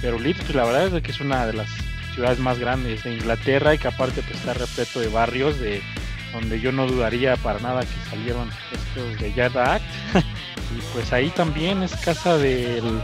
pero 0.00 0.18
Leeds, 0.18 0.54
la 0.54 0.64
verdad 0.64 0.96
es 0.96 1.02
que 1.02 1.12
es 1.12 1.20
una 1.20 1.46
de 1.46 1.52
las 1.52 1.68
ciudades 2.14 2.38
más 2.38 2.58
grandes 2.58 3.04
de 3.04 3.14
Inglaterra 3.14 3.74
y 3.74 3.78
que 3.78 3.88
aparte 3.88 4.22
pues 4.22 4.36
está 4.36 4.54
repleto 4.54 5.00
de 5.00 5.08
barrios 5.08 5.58
de 5.58 5.82
donde 6.32 6.60
yo 6.60 6.72
no 6.72 6.86
dudaría 6.86 7.36
para 7.36 7.60
nada 7.60 7.82
que 7.82 8.10
salieron 8.10 8.50
estos 8.72 9.20
de 9.20 9.32
Yard 9.32 9.56
Act. 9.56 9.84
y 10.14 10.80
pues 10.92 11.12
ahí 11.12 11.30
también 11.30 11.82
es 11.82 11.94
casa 11.96 12.36
del, 12.36 13.00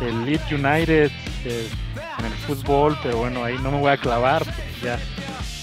del 0.00 0.24
Leeds 0.24 0.50
United 0.50 1.10
en 1.44 2.24
el 2.24 2.32
fútbol, 2.46 2.98
pero 3.02 3.18
bueno, 3.18 3.44
ahí 3.44 3.56
no 3.58 3.70
me 3.70 3.78
voy 3.78 3.92
a 3.92 3.96
clavar, 3.96 4.44
porque 4.44 4.72
ya, 4.82 4.98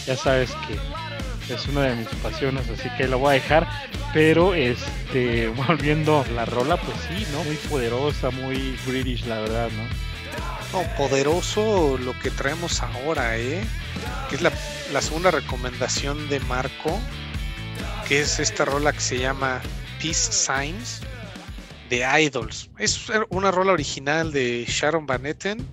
ya 0.06 0.15
sabes 0.15 0.51
que 0.68 0.79
es 1.50 1.68
una 1.68 1.82
de 1.82 1.96
mis 1.96 2.08
pasiones, 2.22 2.70
así 2.70 2.89
que 2.98 3.08
lo 3.08 3.20
voy 3.20 3.32
a 3.32 3.34
dejar. 3.34 3.68
Pero 4.13 4.53
este, 4.53 5.48
volviendo 5.68 6.25
la 6.34 6.46
rola, 6.46 6.77
pues 6.77 6.98
sí, 7.08 7.25
¿no? 7.32 7.44
Muy 7.44 7.56
poderosa, 7.56 8.29
muy 8.29 8.77
British, 8.86 9.25
la 9.25 9.39
verdad, 9.39 9.70
¿no? 9.72 10.79
No, 10.82 10.88
poderoso 10.98 11.98
lo 11.98 12.18
que 12.20 12.29
traemos 12.29 12.82
ahora, 12.82 13.38
¿eh? 13.38 13.63
Que 14.29 14.36
es 14.36 14.41
la, 14.41 14.51
la 14.94 15.01
segunda 15.01 15.32
recomendación 15.32 16.29
de 16.29 16.39
Marco, 16.41 17.00
que 18.08 18.22
es 18.22 18.39
esta 18.39 18.65
rola 18.65 18.94
que 18.94 19.00
se 19.00 19.18
llama 19.18 19.62
Peace 20.00 20.32
Signs 20.32 21.01
de 21.89 22.06
Idols. 22.22 22.70
Es 22.77 23.08
una 23.29 23.51
rola 23.51 23.74
original 23.74 24.32
de 24.32 24.65
Sharon 24.68 25.08
Van 25.08 25.25
Etten 25.25 25.65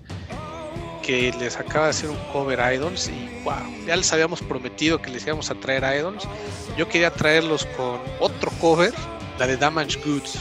que 1.07 1.31
les 1.39 1.55
acaba 1.55 1.85
de 1.85 1.91
hacer 1.91 2.09
un 2.09 2.17
cover 2.33 2.59
Idols 2.73 3.07
y 3.07 3.43
wow, 3.45 3.55
ya 3.85 3.95
les 3.95 4.11
habíamos 4.11 4.41
prometido 4.41 5.01
que 5.01 5.09
les 5.09 5.25
íbamos 5.25 5.49
a 5.49 5.55
traer 5.55 5.85
Idols. 5.97 6.27
Yo 6.77 6.89
quería 6.89 7.11
traerlos 7.11 7.65
con 7.77 8.01
otro 8.19 8.51
cover, 8.59 8.93
la 9.39 9.47
de 9.47 9.55
Damage 9.55 9.97
Goods 10.05 10.37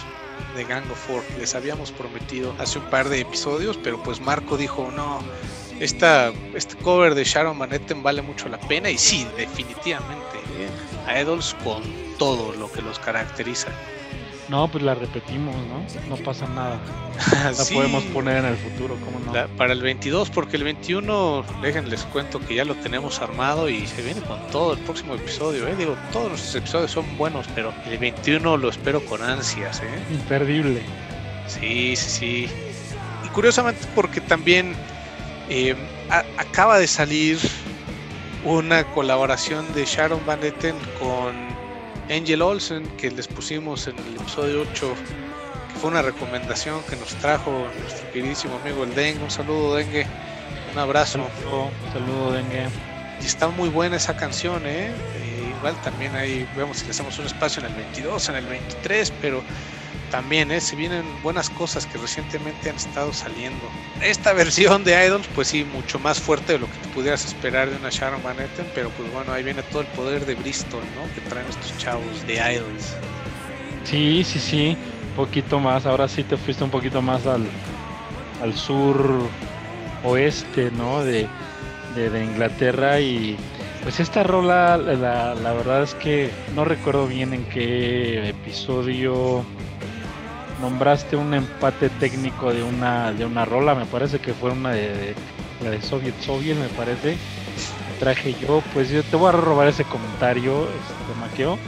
de 0.57 0.65
Gang 0.65 0.83
of 0.91 0.99
Four. 0.99 1.23
Les 1.39 1.55
habíamos 1.55 1.93
prometido 1.93 2.53
hace 2.59 2.81
un 2.81 2.85
par 2.87 3.09
de 3.09 3.21
episodios, 3.21 3.79
pero 3.81 4.03
pues 4.03 4.21
Marco 4.21 4.57
dijo, 4.57 4.91
no, 4.91 5.21
esta, 5.79 6.33
este 6.53 6.75
cover 6.79 7.15
de 7.15 7.23
Sharon 7.23 7.57
Van 7.61 7.73
Etten 7.73 8.03
vale 8.03 8.23
mucho 8.23 8.49
la 8.49 8.59
pena 8.59 8.91
y 8.91 8.99
sí, 8.99 9.25
definitivamente, 9.37 10.39
¿eh? 10.59 11.21
Idols 11.21 11.55
con 11.63 11.85
todo 12.19 12.53
lo 12.55 12.73
que 12.73 12.83
los 12.83 12.99
caracteriza. 12.99 13.69
No, 14.49 14.69
pues 14.69 14.85
la 14.85 14.95
repetimos, 14.95 15.55
¿no? 15.67 15.85
No 16.09 16.17
pasa 16.23 16.47
nada. 16.49 16.79
La 17.45 17.65
podemos 17.65 18.05
poner 18.05 18.39
en 18.39 18.45
el 18.45 18.57
futuro, 18.57 18.97
¿cómo 19.05 19.19
no? 19.19 19.49
para 19.57 19.73
el 19.73 19.83
22, 19.83 20.31
porque 20.31 20.57
el 20.57 20.65
21, 20.65 21.45
déjenles 21.63 22.03
cuento 22.05 22.39
que 22.41 22.55
ya 22.55 22.65
lo 22.65 22.75
tenemos 22.77 23.21
armado 23.21 23.69
y 23.69 23.87
se 23.87 24.03
viene 24.03 24.21
con 24.21 24.39
todo 24.53 24.75
el 24.75 24.79
próximo 24.81 25.15
episodio, 25.15 25.67
¿eh? 25.67 25.75
Digo, 25.77 25.97
todos 26.13 26.31
los 26.31 26.55
episodios 26.55 26.91
son 26.91 27.17
buenos, 27.17 27.47
pero 27.55 27.73
el 27.91 27.99
21 27.99 28.57
lo 28.57 28.69
espero 28.69 29.05
con 29.05 29.23
ansias, 29.23 29.81
¿eh? 29.81 30.03
Imperdible. 30.13 30.83
Sí, 31.49 31.97
sí, 31.97 32.11
sí. 32.11 32.49
Y 33.25 33.29
curiosamente 33.29 33.81
porque 33.95 34.21
también 34.21 34.75
eh, 35.49 35.75
acaba 36.39 36.79
de 36.79 36.87
salir 36.87 37.39
una 38.45 38.85
colaboración 38.93 39.67
de 39.75 39.85
Sharon 39.85 40.25
Van 40.25 40.43
Etten 40.45 40.77
con 41.01 41.35
Angel 42.11 42.41
Olsen, 42.41 42.87
que 42.97 43.11
les 43.11 43.27
pusimos 43.27 43.89
en 43.89 43.99
el 43.99 44.17
episodio 44.17 44.63
8, 44.71 44.95
que 45.73 45.79
fue 45.81 45.91
una 45.91 46.03
recomendación 46.03 46.81
que 46.89 46.97
nos 46.97 47.15
trajo 47.17 47.67
nuestro 47.81 48.11
queridísimo 48.13 48.57
amigo 48.63 48.85
el 48.85 48.95
Dengue. 48.95 49.23
Un 49.25 49.31
saludo, 49.31 49.75
Dengue. 49.75 50.07
Un 50.73 50.79
abrazo. 50.79 51.19
Un 51.19 51.93
saludo, 51.93 52.33
Dengue. 52.33 52.69
Y 53.21 53.27
está 53.27 53.49
muy 53.49 53.69
buena 53.69 53.97
esa 53.97 54.17
canción, 54.17 54.67
¿eh? 54.67 54.89
¿eh? 54.89 55.55
igual 55.59 55.75
también 55.83 56.15
ahí 56.15 56.49
vemos 56.57 56.79
que 56.79 56.85
le 56.85 56.91
hacemos 56.91 57.19
un 57.19 57.27
espacio 57.27 57.61
en 57.61 57.71
el 57.71 57.75
22, 57.75 58.29
en 58.29 58.35
el 58.37 58.47
23, 58.47 59.13
pero 59.21 59.43
también 60.11 60.51
¿eh? 60.51 60.61
se 60.61 60.77
vienen 60.77 61.05
buenas 61.23 61.51
cosas 61.51 61.87
que 61.87 61.99
recientemente 61.99 62.71
han 62.71 62.77
estado 62.77 63.13
saliendo. 63.13 63.61
Esta 64.03 64.33
versión 64.35 64.85
de 64.85 65.07
Idols, 65.07 65.27
pues 65.35 65.49
sí, 65.49 65.65
mucho 65.65 65.99
más 65.99 66.21
fuerte 66.21 66.55
de 66.55 66.59
lo 66.59 66.67
que 66.67 66.79
te 66.79 66.89
pudieras 66.89 67.25
esperar 67.25 67.71
de 67.71 67.77
una 67.77 67.91
Sharon 67.91 68.23
Van 68.23 68.39
Etten, 68.41 68.67
pero 68.75 68.91
pues 68.91 69.13
bueno, 69.13 69.33
ahí 69.33 69.43
viene 69.43 69.63
todo 69.65 69.83
el 69.83 69.89
poder 69.89 70.27
de 70.27 70.35
Bristol, 70.35 70.83
¿no? 70.95 71.15
Que 71.15 71.21
traen 71.29 71.47
estos 71.49 71.77
chavos 71.79 72.27
de 72.27 72.35
Idols. 72.35 72.95
Sí, 73.85 74.25
sí, 74.25 74.41
sí, 74.41 74.77
un 75.11 75.17
poquito 75.17 75.61
más, 75.61 75.87
ahora 75.87 76.09
sí 76.09 76.25
te 76.25 76.37
fuiste 76.37 76.65
un 76.65 76.71
poquito 76.71 77.01
más 77.01 77.27
al, 77.27 77.47
al 78.43 78.55
sur 78.55 79.29
oeste, 80.05 80.71
¿no? 80.73 81.05
De, 81.05 81.29
de, 81.95 82.25
Inglaterra 82.25 83.01
y 83.01 83.37
pues 83.83 84.01
esta 84.01 84.23
rola, 84.23 84.77
la, 84.77 85.35
la 85.35 85.53
verdad 85.53 85.83
es 85.83 85.95
que 85.95 86.31
no 86.55 86.65
recuerdo 86.65 87.07
bien 87.07 87.33
en 87.33 87.45
qué 87.45 88.29
episodio 88.29 89.45
nombraste 90.61 91.17
un 91.17 91.35
empate 91.35 91.89
técnico 91.89 92.53
de 92.53 92.63
una 92.63 93.13
de 93.13 93.25
una 93.25 93.45
rola, 93.45 93.75
me 93.75 93.87
parece 93.87 94.19
que 94.19 94.35
fue 94.35 94.51
una 94.51 94.71
de, 94.71 95.15
la 95.63 95.71
de 95.71 95.83
Soviet 95.83 96.15
Soviet, 96.21 96.57
me 96.57 96.69
parece. 96.69 97.17
traje 97.99 98.35
yo, 98.41 98.63
pues 98.75 98.91
yo 98.91 99.03
te 99.03 99.17
voy 99.17 99.29
a 99.29 99.33
robar 99.33 99.69
ese 99.69 99.85
comentario, 99.85 100.65
este, 100.65 101.21
Maqueo. 101.21 101.59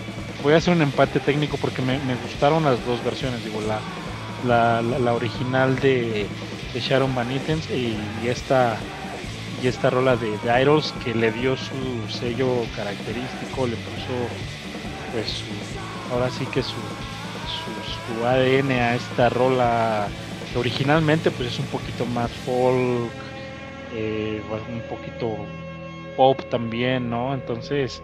Voy 0.43 0.55
a 0.55 0.59
hacer 0.59 0.75
un 0.75 0.83
empate 0.83 1.21
técnico 1.21 1.57
porque 1.57 1.83
me, 1.83 1.99
gustaron 2.23 2.65
las 2.65 2.85
dos 2.87 3.03
versiones, 3.05 3.45
digo, 3.45 3.61
la, 3.61 4.83
la, 4.83 5.13
original 5.15 5.77
de, 5.81 6.29
de, 6.73 6.81
Sharon 6.81 7.15
Van 7.15 7.31
Etten 7.31 7.61
y, 7.75 8.29
esta 8.29 8.77
y 9.61 9.67
esta 9.67 9.91
rola 9.91 10.17
de, 10.17 10.31
de, 10.31 10.83
que 11.03 11.15
le 11.15 11.33
dio 11.33 11.57
su 11.57 12.09
sello 12.09 12.65
característico, 12.77 13.67
le 13.67 13.75
puso 13.77 14.15
pues 15.13 15.43
ahora 16.13 16.31
sí 16.31 16.47
que 16.47 16.63
su 16.63 16.77
su 17.49 17.78
ADN 18.25 18.71
a 18.73 18.95
esta 18.95 19.29
rola 19.29 20.09
que 20.53 20.59
originalmente 20.59 21.31
pues 21.31 21.49
es 21.49 21.59
un 21.59 21.67
poquito 21.67 22.07
más 22.07 22.31
folk, 22.31 23.11
eh, 23.95 24.41
un 24.71 24.81
poquito 24.83 25.37
pop 26.17 26.41
también, 26.51 27.11
¿no? 27.11 27.35
Entonces 27.35 28.03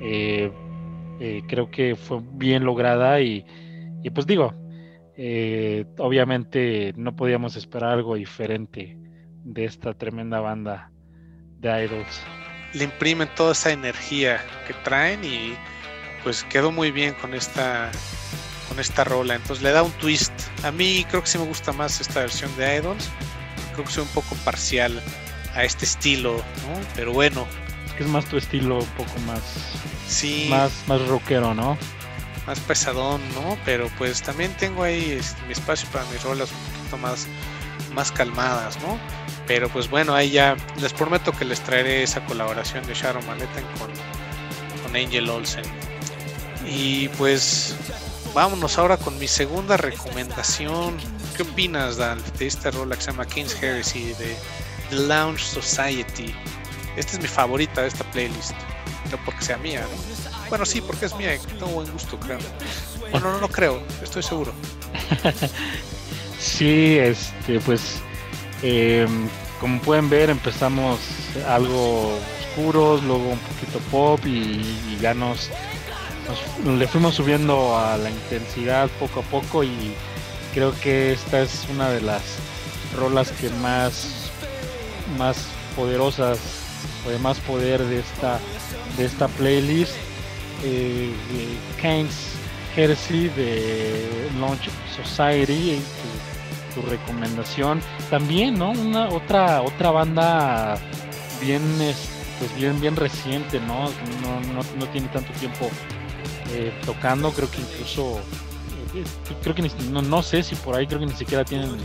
eh, 0.00 0.50
eh, 1.20 1.42
creo 1.46 1.70
que 1.70 1.96
fue 1.96 2.20
bien 2.32 2.64
lograda 2.64 3.20
y, 3.20 3.44
pues 4.14 4.26
digo, 4.26 4.54
obviamente 5.98 6.92
no 6.96 7.16
podíamos 7.16 7.56
esperar 7.56 7.94
algo 7.94 8.14
diferente 8.14 8.96
de 9.44 9.64
esta 9.64 9.94
tremenda 9.94 10.40
banda 10.40 10.90
de 11.58 11.84
Idols. 11.84 12.22
Le 12.74 12.84
imprimen 12.84 13.28
toda 13.34 13.52
esa 13.52 13.72
energía 13.72 14.40
que 14.66 14.74
traen 14.84 15.24
y 15.24 15.54
pues 16.22 16.44
quedó 16.44 16.72
muy 16.72 16.90
bien 16.90 17.14
con 17.14 17.34
esta 17.34 17.90
con 18.68 18.80
esta 18.80 19.04
rola. 19.04 19.34
Entonces 19.34 19.62
le 19.62 19.72
da 19.72 19.82
un 19.82 19.92
twist. 19.92 20.32
A 20.64 20.70
mí 20.70 21.04
creo 21.08 21.22
que 21.22 21.28
sí 21.28 21.38
me 21.38 21.44
gusta 21.44 21.72
más 21.72 22.00
esta 22.00 22.20
versión 22.20 22.54
de 22.56 22.76
Idols. 22.76 23.08
Creo 23.72 23.84
que 23.84 23.92
soy 23.92 24.02
un 24.04 24.10
poco 24.10 24.34
parcial 24.44 25.02
a 25.54 25.64
este 25.64 25.84
estilo, 25.84 26.36
¿no? 26.36 26.80
Pero 26.94 27.12
bueno. 27.12 27.46
que 27.96 28.04
es 28.04 28.08
más 28.08 28.26
tu 28.26 28.36
estilo, 28.36 28.78
un 28.78 28.90
poco 28.90 29.18
más. 29.26 29.40
Sí. 30.06 30.46
Más, 30.50 30.72
más 30.86 31.00
rockero, 31.08 31.54
¿no? 31.54 31.76
Más 32.46 32.60
pesadón, 32.60 33.20
¿no? 33.34 33.58
Pero 33.64 33.88
pues 33.98 34.22
también 34.22 34.52
tengo 34.56 34.82
ahí 34.82 35.16
este, 35.18 35.42
mi 35.46 35.52
espacio 35.52 35.88
para 35.90 36.04
mis 36.06 36.22
rolas 36.22 36.50
un 36.52 36.58
poquito 36.72 36.98
más, 36.98 37.26
más 37.94 38.12
calmadas, 38.12 38.78
¿no? 38.82 38.98
Pero 39.46 39.68
pues 39.68 39.88
bueno, 39.88 40.14
ahí 40.14 40.30
ya 40.30 40.56
les 40.80 40.92
prometo 40.92 41.32
que 41.32 41.44
les 41.44 41.60
traeré 41.60 42.02
esa 42.02 42.24
colaboración 42.24 42.86
de 42.86 42.94
Sharon 42.94 43.24
Manhattan 43.26 43.64
con, 43.78 43.90
con 44.82 44.96
Angel 44.96 45.28
Olsen. 45.28 45.64
Y 46.66 47.08
pues 47.10 47.76
vámonos 48.36 48.76
ahora 48.76 48.98
con 48.98 49.18
mi 49.18 49.26
segunda 49.26 49.78
recomendación. 49.78 50.98
¿Qué 51.34 51.42
opinas, 51.42 51.96
Dan, 51.96 52.22
de 52.38 52.46
esta 52.46 52.70
rola 52.70 52.94
que 52.94 53.00
se 53.00 53.10
llama 53.10 53.24
King's 53.24 53.62
Heresy 53.62 54.12
de 54.12 54.36
The 54.90 54.96
Lounge 54.96 55.42
Society? 55.42 56.34
Esta 56.98 57.12
es 57.12 57.22
mi 57.22 57.28
favorita 57.28 57.80
de 57.80 57.88
esta 57.88 58.04
playlist. 58.12 58.52
No 59.10 59.16
porque 59.24 59.42
sea 59.42 59.56
mía, 59.56 59.80
¿no? 59.80 60.48
Bueno, 60.50 60.66
sí, 60.66 60.82
porque 60.82 61.06
es 61.06 61.16
mía 61.16 61.34
y 61.34 61.38
tengo 61.38 61.68
buen 61.68 61.90
gusto, 61.90 62.20
creo. 62.20 62.38
Bueno, 63.10 63.32
no, 63.32 63.40
no 63.40 63.48
creo, 63.48 63.82
estoy 64.02 64.22
seguro. 64.22 64.52
sí, 66.38 66.98
este, 66.98 67.58
pues, 67.60 68.02
em, 68.60 69.30
como 69.60 69.80
pueden 69.80 70.10
ver, 70.10 70.28
empezamos 70.28 71.00
algo 71.48 72.18
oscuros, 72.50 73.02
luego 73.02 73.30
un 73.30 73.38
poquito 73.38 73.78
pop 73.90 74.20
y 74.26 74.98
ya 75.00 75.14
nos 75.14 75.50
le 76.64 76.86
fuimos 76.88 77.14
subiendo 77.14 77.76
a 77.78 77.96
la 77.96 78.10
intensidad 78.10 78.88
poco 78.98 79.20
a 79.20 79.22
poco 79.24 79.62
y 79.64 79.94
creo 80.54 80.72
que 80.80 81.12
esta 81.12 81.40
es 81.40 81.66
una 81.70 81.90
de 81.90 82.00
las 82.00 82.22
rolas 82.96 83.30
que 83.32 83.50
más 83.50 84.30
más 85.18 85.46
poderosas 85.76 86.38
o 87.06 87.10
de 87.10 87.18
más 87.18 87.38
poder 87.40 87.82
de 87.84 88.00
esta 88.00 88.40
de 88.96 89.04
esta 89.04 89.28
playlist. 89.28 89.94
Eh, 90.64 91.12
Kane's 91.80 92.32
Heresy 92.74 93.28
de 93.28 94.08
Launch 94.40 94.68
Society 94.96 95.80
tu, 96.74 96.82
recomendación. 96.82 97.80
También 98.10 98.58
no 98.58 98.70
una 98.70 99.08
otra 99.08 99.62
otra 99.62 99.90
banda 99.90 100.78
bien 101.40 101.62
pues 102.38 102.54
bien 102.56 102.78
bien 102.80 102.96
reciente 102.96 103.60
no 103.60 103.84
no, 104.22 104.40
no, 104.52 104.60
no 104.78 104.86
tiene 104.88 105.08
tanto 105.08 105.32
tiempo 105.34 105.70
eh, 106.52 106.72
tocando, 106.84 107.32
creo 107.32 107.50
que 107.50 107.60
incluso, 107.60 108.18
eh, 108.94 109.04
creo 109.42 109.54
que 109.54 109.62
no, 109.90 110.02
no, 110.02 110.22
sé 110.22 110.42
si 110.42 110.54
por 110.54 110.76
ahí 110.76 110.86
creo 110.86 111.00
que 111.00 111.06
ni 111.06 111.14
siquiera 111.14 111.44
tienen 111.44 111.76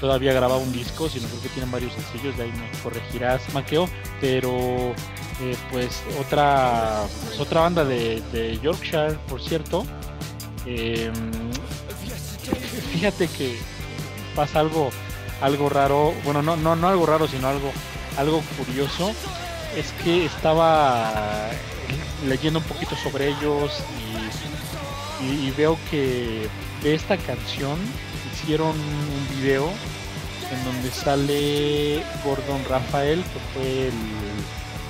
todavía 0.00 0.32
grabado 0.32 0.60
un 0.60 0.72
disco, 0.72 1.08
sino 1.08 1.26
creo 1.28 1.42
que 1.42 1.48
tienen 1.50 1.70
varios 1.70 1.92
sencillos, 1.92 2.36
de 2.36 2.44
ahí 2.44 2.52
me 2.52 2.82
corregirás, 2.82 3.42
Maqueo, 3.52 3.88
pero 4.20 4.50
eh, 5.40 5.56
pues 5.70 6.02
otra 6.18 7.02
otra 7.38 7.60
banda 7.62 7.84
de, 7.84 8.58
Yorkshire, 8.62 9.18
por 9.28 9.40
cierto, 9.40 9.84
em, 10.66 11.12
fíjate 12.92 13.28
que 13.28 13.58
pasa 14.34 14.60
algo 14.60 14.90
algo 15.40 15.68
raro, 15.68 16.12
bueno, 16.24 16.42
no, 16.42 16.56
no, 16.56 16.76
no 16.76 16.88
algo 16.88 17.06
raro, 17.06 17.26
sino 17.26 17.48
algo, 17.48 17.72
algo 18.16 18.42
curioso, 18.58 19.12
es 19.76 19.92
que 20.04 20.26
estaba 20.26 21.50
leyendo 22.26 22.58
un 22.58 22.64
poquito 22.64 22.96
sobre 22.96 23.28
ellos 23.28 23.82
y, 25.22 25.50
veo 25.50 25.78
que 25.90 26.48
de 26.82 26.94
esta 26.94 27.16
canción 27.18 27.78
hicieron 28.32 28.70
un 28.70 29.36
video 29.36 29.68
en 30.50 30.64
donde 30.64 30.90
sale 30.90 32.02
Gordon 32.24 32.64
Rafael, 32.68 33.22
que 33.22 33.40
fue 33.52 33.88
el, 33.88 33.94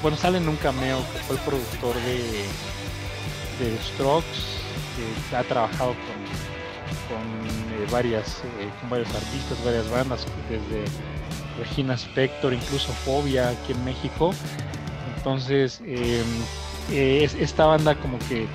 bueno, 0.02 0.16
sale 0.16 0.38
en 0.38 0.48
un 0.48 0.56
cameo, 0.56 0.98
que 1.12 1.18
fue 1.20 1.36
el 1.36 1.42
productor 1.42 1.94
de, 1.96 2.44
de 3.58 3.78
Strokes, 3.82 4.60
que 5.28 5.36
ha 5.36 5.42
trabajado 5.42 5.94
con, 5.94 7.16
con 7.16 7.90
varias, 7.90 8.38
eh, 8.60 8.70
con 8.80 8.90
varios 8.90 9.08
artistas, 9.14 9.64
varias 9.64 9.90
bandas, 9.90 10.26
desde 10.48 10.84
Regina 11.58 11.94
Spector, 11.94 12.54
incluso 12.54 12.92
Fobia 12.92 13.50
aquí 13.50 13.72
en 13.72 13.84
México. 13.84 14.32
Entonces, 15.16 15.80
em, 15.84 16.26
eh, 16.90 17.28
esta 17.38 17.66
banda 17.66 17.94
como 17.96 18.18
que 18.20 18.46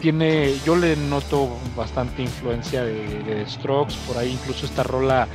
tiene, 0.00 0.54
yo 0.64 0.76
le 0.76 0.96
noto 0.96 1.48
bastante 1.76 2.22
influencia 2.22 2.82
de, 2.82 3.22
de 3.22 3.46
Strokes, 3.46 3.94
por 4.06 4.18
ahí 4.18 4.32
incluso 4.32 4.66
esta 4.66 4.82
rola 4.82 5.28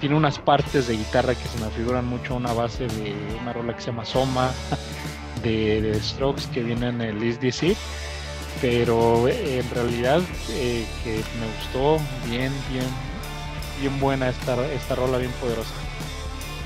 tiene 0.00 0.16
unas 0.16 0.38
partes 0.38 0.88
de 0.88 0.96
guitarra 0.96 1.34
que 1.34 1.48
se 1.48 1.64
me 1.64 1.70
figuran 1.70 2.04
mucho 2.06 2.34
una 2.34 2.52
base 2.52 2.88
de 2.88 3.14
una 3.40 3.52
rola 3.52 3.74
que 3.74 3.80
se 3.80 3.86
llama 3.88 4.04
Soma 4.04 4.50
de, 5.42 5.98
Strokes 6.02 6.46
que 6.52 6.62
viene 6.62 6.88
en 6.88 7.00
el 7.00 7.22
Is 7.22 7.38
This 7.38 7.62
pero 8.60 9.28
eh, 9.28 9.60
en 9.60 9.70
realidad 9.70 10.20
eh, 10.50 10.84
que 11.04 11.10
me 11.12 11.46
gustó 11.56 11.98
bien, 12.28 12.52
bien, 12.70 12.86
bien 13.80 14.00
buena 14.00 14.28
esta, 14.28 14.66
esta 14.72 14.96
rola, 14.96 15.16
bien 15.18 15.30
poderosa. 15.40 15.70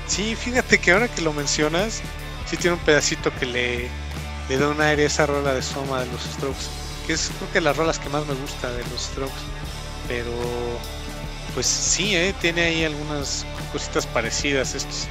Sí, 0.07 0.35
fíjate 0.35 0.79
que 0.79 0.91
ahora 0.91 1.07
que 1.07 1.21
lo 1.21 1.31
mencionas, 1.31 2.01
sí 2.47 2.57
tiene 2.57 2.75
un 2.75 2.83
pedacito 2.83 3.31
que 3.39 3.45
le, 3.45 3.89
le 4.49 4.57
da 4.57 4.69
un 4.69 4.81
aire 4.81 5.03
a 5.03 5.07
esa 5.07 5.25
rola 5.25 5.53
de 5.53 5.61
Soma 5.61 6.01
de 6.01 6.11
los 6.11 6.21
Strokes, 6.21 6.65
que 7.07 7.13
es 7.13 7.31
creo 7.37 7.51
que 7.51 7.61
las 7.61 7.77
rolas 7.77 7.99
que 7.99 8.09
más 8.09 8.25
me 8.25 8.33
gusta 8.35 8.71
de 8.71 8.83
los 8.91 9.01
Strokes, 9.01 9.33
pero 10.07 10.31
pues 11.53 11.65
sí, 11.65 12.15
eh, 12.15 12.33
tiene 12.41 12.63
ahí 12.63 12.83
algunas 12.83 13.45
cositas 13.71 14.05
parecidas 14.07 14.75
estos, 14.75 15.07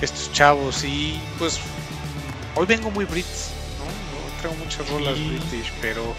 estos 0.00 0.32
chavos 0.32 0.84
y 0.84 1.20
pues 1.38 1.58
hoy 2.54 2.66
vengo 2.66 2.90
muy 2.90 3.04
Brits 3.04 3.50
traigo 4.40 4.56
muchas 4.56 4.88
rolas 4.88 5.18
british, 5.18 5.72
pero 5.80 6.14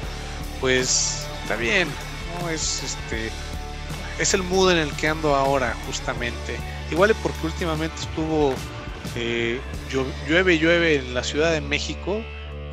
pues 0.60 1.26
está 1.42 1.56
bien, 1.56 1.88
¿no? 2.42 2.50
Es 2.50 2.84
este 2.84 3.32
es 4.20 4.34
el 4.34 4.44
mood 4.44 4.72
en 4.72 4.78
el 4.78 4.92
que 4.94 5.08
ando 5.08 5.36
ahora, 5.36 5.76
justamente. 5.86 6.58
Igual 6.92 7.16
porque 7.24 7.46
últimamente 7.46 7.96
estuvo 8.02 8.54
llueve, 10.28 10.58
llueve 10.58 10.96
en 10.96 11.14
la 11.14 11.24
Ciudad 11.24 11.52
de 11.52 11.62
México 11.62 12.24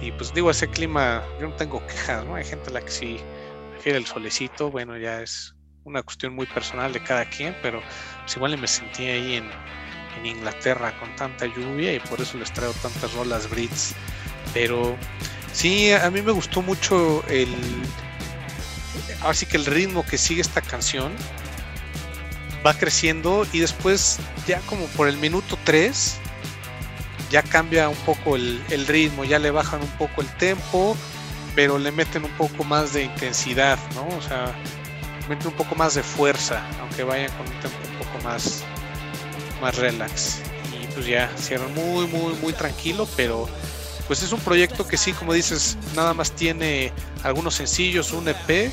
y 0.00 0.12
pues 0.12 0.32
digo, 0.34 0.50
ese 0.50 0.68
clima, 0.68 1.22
yo 1.40 1.48
no 1.48 1.54
tengo 1.54 1.84
quejas, 1.86 2.24
¿no? 2.24 2.34
Hay 2.34 2.44
gente 2.44 2.70
a 2.70 2.74
la 2.74 2.80
que 2.80 2.90
sí 2.90 3.20
prefiere 3.72 3.98
el 3.98 4.06
solecito, 4.06 4.70
bueno, 4.70 4.96
ya 4.98 5.22
es 5.22 5.54
una 5.84 6.02
cuestión 6.02 6.34
muy 6.34 6.46
personal 6.46 6.92
de 6.92 7.02
cada 7.02 7.24
quien, 7.24 7.56
pero 7.62 7.80
pues 8.22 8.36
igual 8.36 8.58
me 8.58 8.66
sentí 8.66 9.04
ahí 9.04 9.36
en, 9.36 9.50
en 10.18 10.26
Inglaterra 10.26 10.92
con 10.98 11.14
tanta 11.16 11.46
lluvia 11.46 11.94
y 11.94 12.00
por 12.00 12.20
eso 12.20 12.36
les 12.38 12.52
traigo 12.52 12.74
tantas 12.82 13.12
rolas 13.14 13.48
Brits. 13.48 13.94
Pero 14.52 14.96
Sí, 15.56 15.90
a 15.90 16.10
mí 16.10 16.20
me 16.20 16.32
gustó 16.32 16.60
mucho 16.60 17.24
el. 17.28 17.48
Así 19.22 19.46
que 19.46 19.56
el 19.56 19.64
ritmo 19.64 20.04
que 20.04 20.18
sigue 20.18 20.42
esta 20.42 20.60
canción 20.60 21.10
va 22.64 22.74
creciendo 22.74 23.46
y 23.54 23.60
después, 23.60 24.18
ya 24.46 24.60
como 24.66 24.84
por 24.88 25.08
el 25.08 25.16
minuto 25.16 25.58
3, 25.64 26.20
ya 27.30 27.42
cambia 27.42 27.88
un 27.88 27.96
poco 27.96 28.36
el, 28.36 28.86
ritmo, 28.86 29.24
ya 29.24 29.38
le 29.38 29.50
bajan 29.50 29.82
un 29.82 29.90
poco 29.98 30.20
el 30.20 30.28
tempo, 30.36 30.96
pero 31.54 31.78
le 31.78 31.90
meten 31.90 32.24
un 32.24 32.30
poco 32.32 32.64
más 32.64 32.92
de 32.92 33.04
intensidad, 33.04 33.78
¿no? 33.94 34.06
O 34.16 34.22
sea, 34.22 34.54
meten 35.28 35.48
un 35.48 35.54
poco 35.54 35.74
más 35.74 35.94
de 35.94 36.02
fuerza, 36.02 36.62
aunque 36.80 37.02
vayan 37.02 37.30
con 37.32 37.46
un 37.46 37.60
tempo 37.60 37.76
un 37.90 37.98
poco 38.06 38.24
más, 38.24 38.62
más 39.60 39.76
relax. 39.76 40.40
Y 40.80 40.86
pues 40.94 41.06
ya 41.06 41.30
cierran 41.36 41.74
muy, 41.74 42.06
muy, 42.06 42.34
muy 42.34 42.52
tranquilo, 42.52 43.08
pero 43.16 43.48
pues 44.06 44.22
es 44.22 44.32
un 44.32 44.40
proyecto 44.40 44.86
que 44.86 44.96
sí, 44.96 45.12
como 45.12 45.32
dices, 45.32 45.76
nada 45.94 46.14
más 46.14 46.32
tiene 46.32 46.92
algunos 47.24 47.54
sencillos, 47.54 48.12
un 48.12 48.28
EP, 48.28 48.72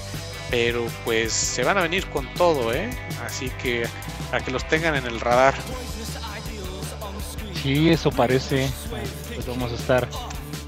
pero 0.51 0.85
pues 1.05 1.33
se 1.33 1.63
van 1.63 1.79
a 1.79 1.81
venir 1.81 2.05
con 2.07 2.31
todo, 2.35 2.71
¿eh? 2.71 2.89
Así 3.25 3.49
que 3.61 3.87
a 4.31 4.39
que 4.39 4.51
los 4.51 4.67
tengan 4.67 4.95
en 4.95 5.05
el 5.05 5.19
radar. 5.19 5.55
Sí, 7.63 7.89
eso 7.89 8.11
parece. 8.11 8.69
Pues 9.33 9.47
vamos 9.47 9.71
a 9.71 9.75
estar 9.75 10.07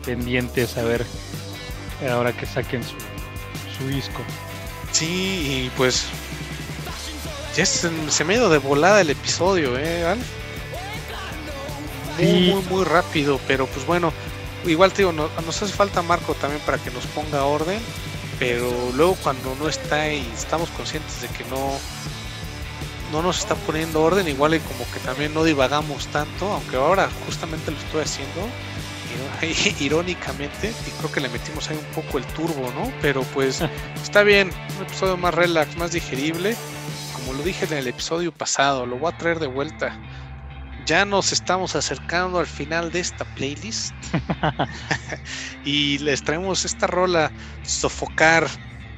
pendientes 0.05 0.77
a 0.77 0.83
ver 0.83 1.05
ahora 2.09 2.31
que 2.31 2.45
saquen 2.45 2.81
su, 2.83 2.95
su 3.77 3.87
disco. 3.89 4.21
Sí, 4.93 5.65
y 5.65 5.71
pues 5.75 6.05
ya 7.55 7.65
se, 7.65 7.89
me 8.23 8.33
ha 8.33 8.37
ido 8.37 8.49
de 8.49 8.59
volada 8.59 9.01
el 9.01 9.09
episodio, 9.09 9.77
¿eh, 9.77 10.05
Al? 10.05 10.19
Muy, 12.17 12.51
muy, 12.51 12.63
muy 12.63 12.83
rápido, 12.85 13.39
pero 13.45 13.65
pues 13.67 13.85
bueno, 13.85 14.13
igual 14.65 14.91
te 14.91 14.99
digo, 14.99 15.11
nos 15.11 15.61
hace 15.61 15.73
falta 15.73 16.01
Marco 16.01 16.33
también 16.35 16.61
para 16.65 16.77
que 16.77 16.91
nos 16.91 17.05
ponga 17.07 17.43
orden, 17.43 17.79
pero 18.39 18.71
luego 18.95 19.15
cuando 19.21 19.53
no 19.55 19.67
está 19.67 20.11
y 20.11 20.25
estamos 20.33 20.69
conscientes 20.69 21.21
de 21.21 21.27
que 21.27 21.43
no, 21.49 21.77
no 23.15 23.21
nos 23.21 23.39
está 23.39 23.55
poniendo 23.55 24.01
orden, 24.01 24.27
igual 24.27 24.55
y 24.55 24.59
como 24.59 24.83
que 24.91 24.99
también 24.99 25.33
no 25.33 25.45
divagamos 25.45 26.07
tanto, 26.07 26.51
aunque 26.51 26.75
ahora 26.75 27.09
justamente 27.25 27.71
lo 27.71 27.77
estoy 27.77 28.01
haciendo 28.01 28.41
irónicamente 29.79 30.73
y 30.85 30.89
creo 30.91 31.09
que 31.09 31.21
le 31.21 31.29
metimos 31.29 31.69
ahí 31.69 31.77
un 31.77 32.03
poco 32.03 32.17
el 32.17 32.25
turbo, 32.25 32.69
¿no? 32.75 32.91
Pero 33.01 33.23
pues 33.33 33.61
está 34.03 34.23
bien, 34.23 34.51
un 34.77 34.83
episodio 34.83 35.15
más 35.15 35.33
relax, 35.33 35.77
más 35.77 35.93
digerible, 35.93 36.57
como 37.13 37.33
lo 37.33 37.43
dije 37.43 37.65
en 37.65 37.73
el 37.73 37.87
episodio 37.87 38.33
pasado, 38.33 38.85
lo 38.85 38.97
voy 38.97 39.13
a 39.13 39.17
traer 39.17 39.39
de 39.39 39.47
vuelta. 39.47 39.97
Ya 40.85 41.05
nos 41.05 41.31
estamos 41.31 41.73
acercando 41.75 42.39
al 42.39 42.47
final 42.47 42.91
de 42.91 42.99
esta 42.99 43.23
playlist. 43.35 43.93
Y 45.65 45.97
les 45.97 46.23
traemos 46.23 46.63
esta 46.63 46.85
rola 46.85 47.31
Sofocar 47.63 48.47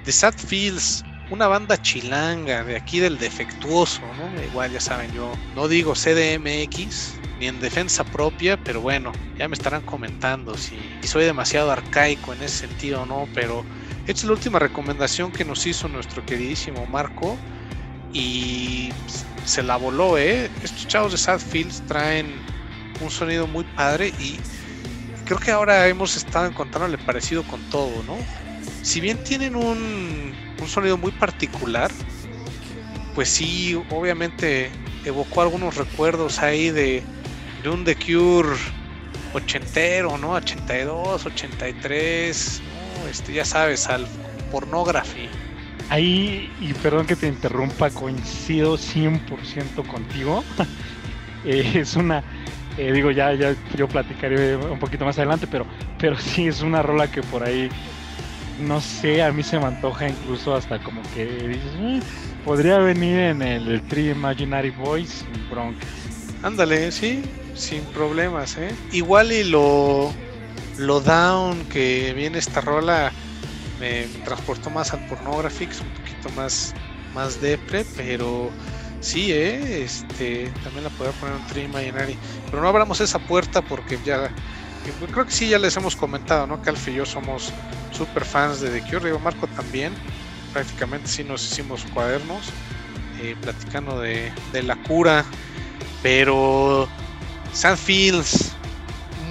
de 0.03 0.11
Sad 0.11 0.33
Fields, 0.33 1.05
una 1.29 1.47
banda 1.47 1.81
chilanga 1.81 2.63
de 2.63 2.75
aquí 2.75 2.99
del 2.99 3.17
defectuoso, 3.17 4.01
¿no? 4.17 4.43
Igual 4.43 4.71
ya 4.71 4.79
saben, 4.79 5.11
yo 5.13 5.31
no 5.55 5.67
digo 5.67 5.93
CDMX 5.93 7.15
ni 7.39 7.47
en 7.47 7.59
defensa 7.59 8.03
propia, 8.03 8.57
pero 8.57 8.81
bueno, 8.81 9.11
ya 9.37 9.47
me 9.47 9.55
estarán 9.55 9.81
comentando 9.81 10.57
si, 10.57 10.77
soy 11.03 11.25
demasiado 11.25 11.71
arcaico 11.71 12.33
en 12.33 12.43
ese 12.43 12.67
sentido 12.67 13.01
o 13.01 13.05
no, 13.05 13.27
pero 13.33 13.63
esta 14.07 14.21
es 14.21 14.23
la 14.23 14.31
última 14.31 14.59
recomendación 14.59 15.31
que 15.31 15.45
nos 15.45 15.65
hizo 15.67 15.87
nuestro 15.87 16.25
queridísimo 16.25 16.85
Marco 16.87 17.37
y 18.13 18.89
se 19.45 19.63
la 19.63 19.75
voló, 19.75 20.17
¿eh? 20.17 20.49
Estos 20.63 20.87
chavos 20.87 21.11
de 21.11 21.17
Sad 21.17 21.39
Fields 21.39 21.83
traen 21.87 22.41
un 23.01 23.11
sonido 23.11 23.47
muy 23.47 23.65
padre 23.75 24.13
y 24.19 24.39
creo 25.25 25.37
que 25.39 25.51
ahora 25.51 25.87
hemos 25.87 26.15
estado 26.15 26.47
encontrándole 26.47 26.97
parecido 26.97 27.43
con 27.43 27.61
todo, 27.69 28.01
¿no? 28.03 28.17
Si 28.81 29.01
bien 29.01 29.17
tienen 29.23 29.55
un, 29.55 30.33
un 30.61 30.67
sonido 30.67 30.97
muy 30.97 31.11
particular, 31.11 31.91
pues 33.15 33.29
sí, 33.29 33.75
obviamente 33.89 34.69
evocó 35.05 35.41
algunos 35.41 35.75
recuerdos 35.75 36.39
ahí 36.39 36.69
de, 36.69 37.03
de 37.63 37.69
un 37.69 37.83
The 37.83 37.95
Cure 37.95 38.55
ochentero, 39.33 40.17
¿no? 40.17 40.31
82, 40.31 41.25
83, 41.25 42.61
¿no? 43.01 43.09
Este, 43.09 43.33
ya 43.33 43.45
sabes, 43.45 43.87
al 43.87 44.07
pornography. 44.51 45.29
Ahí, 45.89 46.51
y 46.59 46.73
perdón 46.73 47.07
que 47.07 47.15
te 47.15 47.27
interrumpa, 47.27 47.89
coincido 47.89 48.77
100% 48.77 49.85
contigo. 49.87 50.43
Eh, 51.45 51.71
es 51.75 51.95
una, 51.95 52.23
eh, 52.77 52.91
digo, 52.91 53.11
ya, 53.11 53.33
ya 53.33 53.55
yo 53.75 53.87
platicaré 53.87 54.57
un 54.57 54.79
poquito 54.79 55.05
más 55.05 55.17
adelante, 55.17 55.47
pero, 55.47 55.65
pero 55.97 56.17
sí 56.17 56.47
es 56.47 56.61
una 56.61 56.81
rola 56.81 57.09
que 57.09 57.21
por 57.23 57.43
ahí, 57.43 57.69
no 58.59 58.81
sé, 58.81 59.21
a 59.21 59.31
mí 59.31 59.43
se 59.43 59.59
me 59.59 59.65
antoja 59.65 60.09
incluso 60.09 60.55
hasta 60.55 60.79
como 60.79 61.01
que 61.13 61.25
dices, 61.25 61.73
mm, 61.79 61.99
podría 62.43 62.79
venir 62.79 63.19
en 63.19 63.41
el 63.41 63.81
Tree 63.83 64.11
Imaginary 64.11 64.71
Voice 64.71 65.25
sin 65.25 65.49
bronca. 65.49 65.85
Ándale, 66.43 66.91
sí, 66.91 67.23
sin 67.55 67.83
problemas, 67.85 68.57
¿eh? 68.57 68.73
Igual 68.91 69.31
y 69.31 69.43
lo, 69.43 70.13
lo 70.77 70.99
down 71.01 71.65
que 71.65 72.13
viene 72.13 72.37
esta 72.37 72.61
rola 72.61 73.11
me, 73.79 74.03
transportó 74.23 74.69
más 74.69 74.93
al 74.93 75.05
pornographics, 75.07 75.81
un 75.81 75.89
poquito 75.89 76.29
más, 76.35 76.73
más 77.13 77.41
depre, 77.41 77.85
pero 77.95 78.49
sí, 78.99 79.31
¿eh? 79.31 79.83
este, 79.83 80.51
también 80.63 80.83
la 80.83 80.89
podría 80.91 81.13
poner 81.19 81.35
un 81.35 81.47
Trim 81.47 81.71
Imaginary. 81.71 82.17
Pero 82.45 82.61
no 82.61 82.67
abramos 82.69 83.01
esa 83.01 83.19
puerta 83.19 83.61
porque 83.61 83.99
ya, 84.05 84.29
creo 85.11 85.25
que 85.25 85.31
sí, 85.31 85.49
ya 85.49 85.59
les 85.59 85.75
hemos 85.77 85.95
comentado, 85.95 86.47
¿no? 86.47 86.61
Que 86.61 86.69
Alf 86.69 86.87
y 86.87 86.93
yo 86.93 87.05
somos 87.05 87.51
super 87.97 88.23
fans 88.23 88.61
de 88.61 88.69
The 88.69 88.89
Cure, 88.89 89.17
Marco 89.19 89.47
también, 89.47 89.93
prácticamente 90.53 91.07
sí 91.07 91.23
nos 91.23 91.43
hicimos 91.51 91.83
cuadernos, 91.93 92.45
eh, 93.19 93.35
platicando 93.41 93.99
de, 93.99 94.31
de 94.53 94.63
la 94.63 94.75
cura, 94.75 95.25
pero 96.03 96.87
Sandfields, 97.53 98.53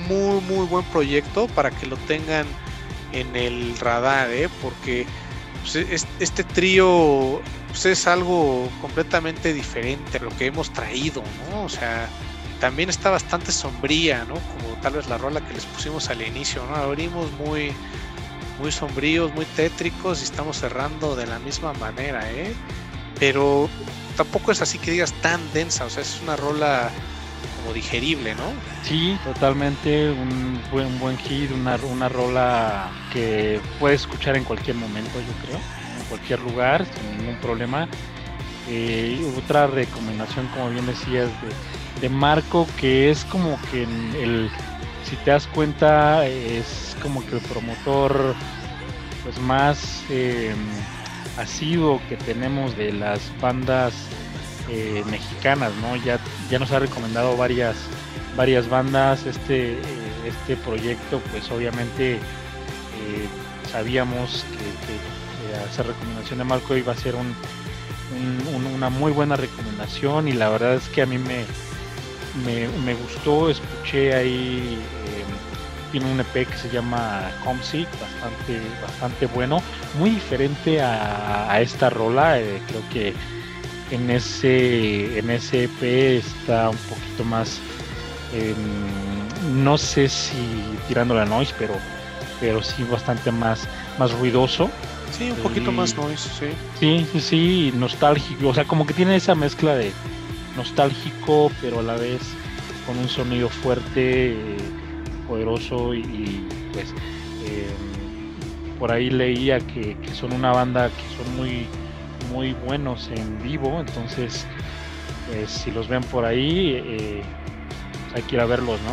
muy, 0.09 0.41
muy 0.43 0.67
buen 0.67 0.85
proyecto 0.87 1.47
para 1.49 1.71
que 1.71 1.87
lo 1.87 1.97
tengan 1.97 2.47
en 3.13 3.35
el 3.37 3.77
radar, 3.79 4.31
¿eh? 4.31 4.49
porque 4.63 5.07
pues, 5.63 6.07
este 6.21 6.45
trío 6.45 7.41
pues, 7.69 7.87
es 7.87 8.07
algo 8.07 8.69
completamente 8.81 9.53
diferente 9.53 10.19
a 10.19 10.23
lo 10.23 10.31
que 10.31 10.47
hemos 10.47 10.73
traído, 10.73 11.23
¿no? 11.51 11.65
O 11.65 11.69
sea, 11.69 12.09
también 12.61 12.89
está 12.89 13.11
bastante 13.11 13.53
sombría, 13.53 14.25
¿no? 14.25 14.35
Como 14.35 14.77
tal 14.83 14.95
vez 14.95 15.09
la 15.09 15.19
rola 15.19 15.41
que 15.41 15.55
les 15.55 15.65
pusimos 15.67 16.09
al 16.09 16.23
inicio, 16.23 16.65
¿no? 16.67 16.77
Abrimos 16.77 17.31
muy, 17.33 17.73
muy 18.59 18.73
sombríos, 18.73 19.33
muy 19.35 19.45
tétricos 19.45 20.21
y 20.21 20.25
estamos 20.25 20.59
cerrando 20.59 21.17
de 21.17 21.27
la 21.27 21.39
misma 21.39 21.73
manera, 21.75 22.31
¿eh? 22.31 22.55
Pero 23.19 23.69
tampoco 24.17 24.53
es 24.53 24.63
así 24.63 24.79
que 24.79 24.91
digas 24.91 25.13
tan 25.15 25.41
densa, 25.53 25.85
o 25.85 25.91
sea, 25.91 26.03
es 26.03 26.21
una 26.23 26.37
rola 26.37 26.91
digerible, 27.73 28.35
¿no? 28.35 28.53
Sí, 28.83 29.19
totalmente, 29.25 30.11
un 30.11 30.61
buen, 30.71 30.99
buen 30.99 31.19
hit, 31.19 31.51
una, 31.51 31.77
una 31.91 32.09
rola 32.09 32.91
que 33.13 33.61
puedes 33.79 34.03
escuchar 34.03 34.37
en 34.37 34.45
cualquier 34.45 34.77
momento, 34.77 35.21
yo 35.21 35.33
creo, 35.47 35.57
en 35.57 36.05
cualquier 36.09 36.41
lugar, 36.41 36.87
sin 36.87 37.19
ningún 37.19 37.37
problema. 37.37 37.89
Eh, 38.69 39.21
otra 39.37 39.67
recomendación, 39.67 40.49
como 40.49 40.71
bien 40.71 40.87
decías, 40.87 41.29
de, 42.01 42.09
Marco, 42.09 42.67
que 42.79 43.11
es 43.11 43.25
como 43.25 43.59
que 43.71 43.83
el, 43.83 44.51
si 45.09 45.17
te 45.17 45.31
das 45.31 45.47
cuenta, 45.47 46.27
es 46.27 46.97
como 47.01 47.25
que 47.25 47.37
el 47.37 47.41
promotor 47.43 48.35
pues 49.23 49.39
más 49.41 50.05
eh, 50.11 50.55
asiduo 51.37 52.01
que 52.09 52.17
tenemos 52.17 52.77
de 52.77 52.93
las 52.93 53.21
bandas 53.41 53.95
eh, 54.69 55.05
mexicanas, 55.11 55.73
¿no? 55.81 55.97
Ya, 55.97 56.19
ya 56.51 56.59
nos 56.59 56.73
ha 56.73 56.81
recomendado 56.81 57.37
varias, 57.37 57.77
varias 58.37 58.69
bandas 58.69 59.25
este, 59.27 59.75
eh, 59.75 59.79
este 60.27 60.57
proyecto, 60.57 61.21
pues 61.31 61.49
obviamente 61.51 62.15
eh, 62.15 62.21
sabíamos 63.71 64.45
que, 64.51 64.67
hacer 65.71 65.87
recomendación 65.87 66.39
de 66.39 66.45
Marco 66.45 66.77
iba 66.77 66.93
a 66.93 66.97
ser 66.97 67.15
un, 67.15 67.35
una 68.75 68.91
muy 68.91 69.13
buena 69.13 69.37
recomendación 69.37 70.29
y 70.29 70.33
la 70.33 70.49
verdad 70.49 70.75
es 70.75 70.89
que 70.89 71.03
a 71.03 71.07
mí 71.07 71.17
me, 71.19 71.45
me, 72.45 72.95
gustó, 72.95 73.51
escuché 73.51 74.15
ahí, 74.15 74.79
tiene 75.93 76.11
un 76.11 76.21
EP 76.21 76.47
que 76.47 76.57
se 76.57 76.69
llama 76.69 77.31
Comsic, 77.45 77.89
bastante, 78.01 78.61
bastante 78.83 79.27
bueno, 79.27 79.63
muy 79.99 80.11
diferente 80.11 80.81
a, 80.81 81.51
a 81.51 81.61
esta 81.61 81.91
rola, 81.91 82.39
creo 82.69 82.83
que 82.93 83.15
en 83.91 84.11
ese, 84.11 85.19
en 85.19 85.31
ese 85.31 85.65
EP 85.65 85.83
está 86.19 86.71
un 86.71 86.77
poquito 86.77 87.25
más, 87.25 87.61
em, 88.33 89.63
no 89.65 89.79
sé 89.79 90.09
si 90.09 90.37
tirando 90.89 91.15
la 91.15 91.25
noise, 91.25 91.55
pero, 91.59 91.75
pero 92.41 92.63
sí 92.63 92.85
bastante 92.85 93.31
más, 93.31 93.69
más 93.99 94.13
ruidoso. 94.13 94.71
Sí, 95.13 95.31
un 95.31 95.37
poquito 95.39 95.71
más 95.73 95.97
noise, 95.97 96.29
sí. 96.39 96.47
Sí, 96.81 97.07
sí, 97.13 97.21
sí, 97.21 97.73
nostálgico, 97.77 98.49
o 98.49 98.55
sea, 98.55 98.65
como 98.65 98.87
que 98.87 98.95
tiene 98.95 99.17
esa 99.17 99.35
mezcla 99.35 99.75
de 99.75 99.93
nostálgico, 100.57 101.53
pero 101.61 101.81
a 101.81 101.83
la 101.83 101.97
vez 101.97 102.23
con 102.87 102.99
un 102.99 103.09
sonido 103.09 103.49
fuerte, 103.49 104.57
poderoso 105.27 105.95
y, 105.95 106.49
pues 106.73 106.95
em, 107.45 108.79
por 108.79 108.93
ahí 108.93 109.11
leía 109.11 109.59
que, 109.59 109.97
son 110.13 110.33
una 110.33 110.53
banda 110.53 110.91
que 110.91 111.17
son 111.17 111.37
muy 111.37 111.69
muy 112.31 112.53
buenos 112.53 113.11
en 113.11 113.39
vivo, 113.39 113.81
entonces 113.81 114.47
pues, 115.27 115.51
si 115.51 115.71
los 115.71 115.89
ven 115.89 116.03
por 116.03 116.25
ahí 116.25 116.73
eh, 116.75 117.23
hay 118.15 118.23
que 118.23 118.35
ir 118.37 118.41
a 118.41 118.47
verlos, 118.47 118.81
¿no? 118.83 118.93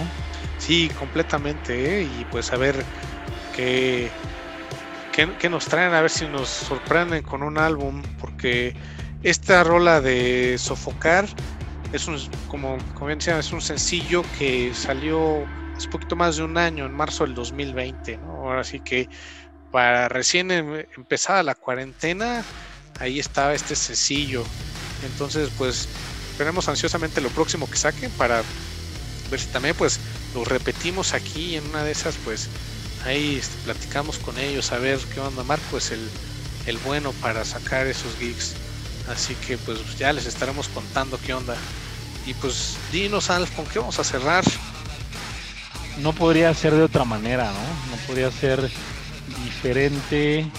Sí, 0.58 0.90
completamente, 0.98 2.00
¿eh? 2.00 2.04
y 2.04 2.26
pues 2.26 2.54
a 2.54 2.58
ver 2.58 2.84
qué, 3.54 4.12
nos 5.50 5.66
traen, 5.66 5.94
a 5.94 6.02
ver 6.02 6.10
si 6.10 6.28
nos 6.28 6.50
sorprenden 6.50 7.22
con 7.22 7.44
un 7.44 7.58
álbum, 7.58 8.02
porque 8.20 8.74
esta 9.22 9.64
rola 9.64 10.02
de 10.02 10.58
Sofocar 10.58 11.28
es 11.94 12.08
un, 12.08 12.20
como, 12.48 12.90
como 12.94 13.10
es 13.12 13.54
un 13.54 13.62
sencillo 13.62 14.30
que 14.32 14.74
salió 14.74 15.52
hace 15.76 15.88
poquito 15.90 16.16
más 16.16 16.38
de 16.38 16.44
un 16.44 16.58
año, 16.58 16.86
en 16.86 16.94
marzo 16.94 17.24
del 17.24 17.36
2020, 17.36 18.18
¿no? 18.18 18.50
Ahora 18.50 18.64
sí 18.64 18.82
que 18.82 19.10
para 19.72 20.10
recién 20.10 20.52
em, 20.52 20.86
empezada 20.98 21.44
la 21.44 21.56
cuarentena, 21.56 22.48
ahí 23.00 23.20
estaba 23.20 23.54
este 23.56 23.76
sencillo. 23.76 24.56
Entonces, 25.02 25.52
pues 25.52 25.92
esperemos 26.30 26.68
ansiosamente 26.70 27.22
lo 27.22 27.32
próximo 27.34 27.70
que 27.70 27.78
saquen 27.78 28.14
para 28.16 28.50
ver 29.26 29.40
si 29.40 29.50
también 29.50 29.76
pues 29.76 30.02
lo 30.32 30.46
repetimos 30.46 31.14
aquí 31.14 31.56
en 31.56 31.68
una 31.68 31.84
de 31.84 31.92
esas, 31.92 32.20
pues 32.20 32.52
ahí 33.00 33.38
este, 33.38 33.60
platicamos 33.60 34.20
con 34.20 34.40
ellos 34.40 34.72
a 34.72 34.80
ver 34.80 35.08
qué 35.10 35.20
onda. 35.22 35.44
Marco 35.44 35.78
es 35.78 35.92
el, 35.92 36.14
el 36.64 36.80
bueno 36.80 37.14
para 37.14 37.46
sacar 37.46 37.88
esos 37.88 38.18
gigs. 38.18 38.60
Así 39.04 39.38
que 39.38 39.58
pues 39.60 39.96
ya 39.98 40.14
les 40.14 40.26
estaremos 40.26 40.70
contando 40.70 41.20
qué 41.20 41.34
onda. 41.34 41.64
Y 42.26 42.34
pues 42.36 42.78
dinos 42.92 43.30
Alf, 43.30 43.52
¿con 43.56 43.66
qué 43.66 43.80
vamos 43.80 44.00
a 44.00 44.04
cerrar? 44.04 44.44
No 46.00 46.14
podría 46.14 46.54
ser 46.54 46.74
de 46.74 46.84
otra 46.84 47.04
manera, 47.04 47.52
¿no? 47.52 47.96
No 47.96 48.02
podría 48.08 48.32
ser 48.32 48.70
diferente 49.44 50.50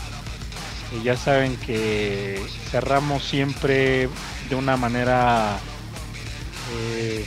ya 1.03 1.17
saben 1.17 1.57
que 1.57 2.41
cerramos 2.71 3.25
siempre 3.25 4.09
de 4.49 4.55
una 4.55 4.77
manera 4.77 5.59
eh, 6.73 7.27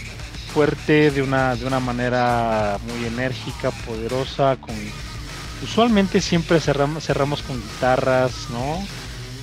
fuerte, 0.54 1.12
de 1.12 1.22
una, 1.22 1.56
de 1.56 1.66
una 1.66 1.80
manera 1.80 2.80
muy 2.88 3.06
enérgica, 3.06 3.72
poderosa, 3.72 4.58
con 4.58 4.76
usualmente 5.64 6.22
siempre 6.22 6.62
cerramos, 6.62 7.06
cerramos 7.06 7.42
con 7.42 7.62
guitarras, 7.62 8.50
¿no? 8.52 8.86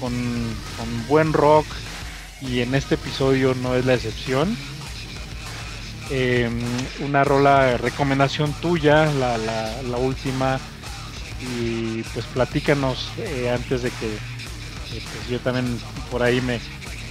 Con, 0.01 0.65
buen 1.09 1.35
rock 1.35 1.67
y 2.41 2.61
en 2.61 2.75
este 2.75 2.95
episodio 2.95 3.55
no 3.55 3.75
es 3.75 3.85
la 3.85 3.95
excepción. 3.95 4.57
Em, 6.11 6.61
una 7.01 7.25
rola 7.25 7.79
recomendación 7.79 8.53
tuya, 8.61 9.07
la, 9.07 9.39
la, 9.39 9.83
la 9.83 9.97
última 9.97 10.61
y 11.41 12.03
pues 12.15 12.27
platícanos 12.27 13.11
eh, 13.19 13.51
antes 13.51 13.83
de 13.83 13.91
que 13.91 14.07
eh, 14.07 15.03
pues, 15.13 15.29
yo 15.29 15.41
también 15.41 15.79
por 16.11 16.23
ahí 16.23 16.41
me, 16.41 16.61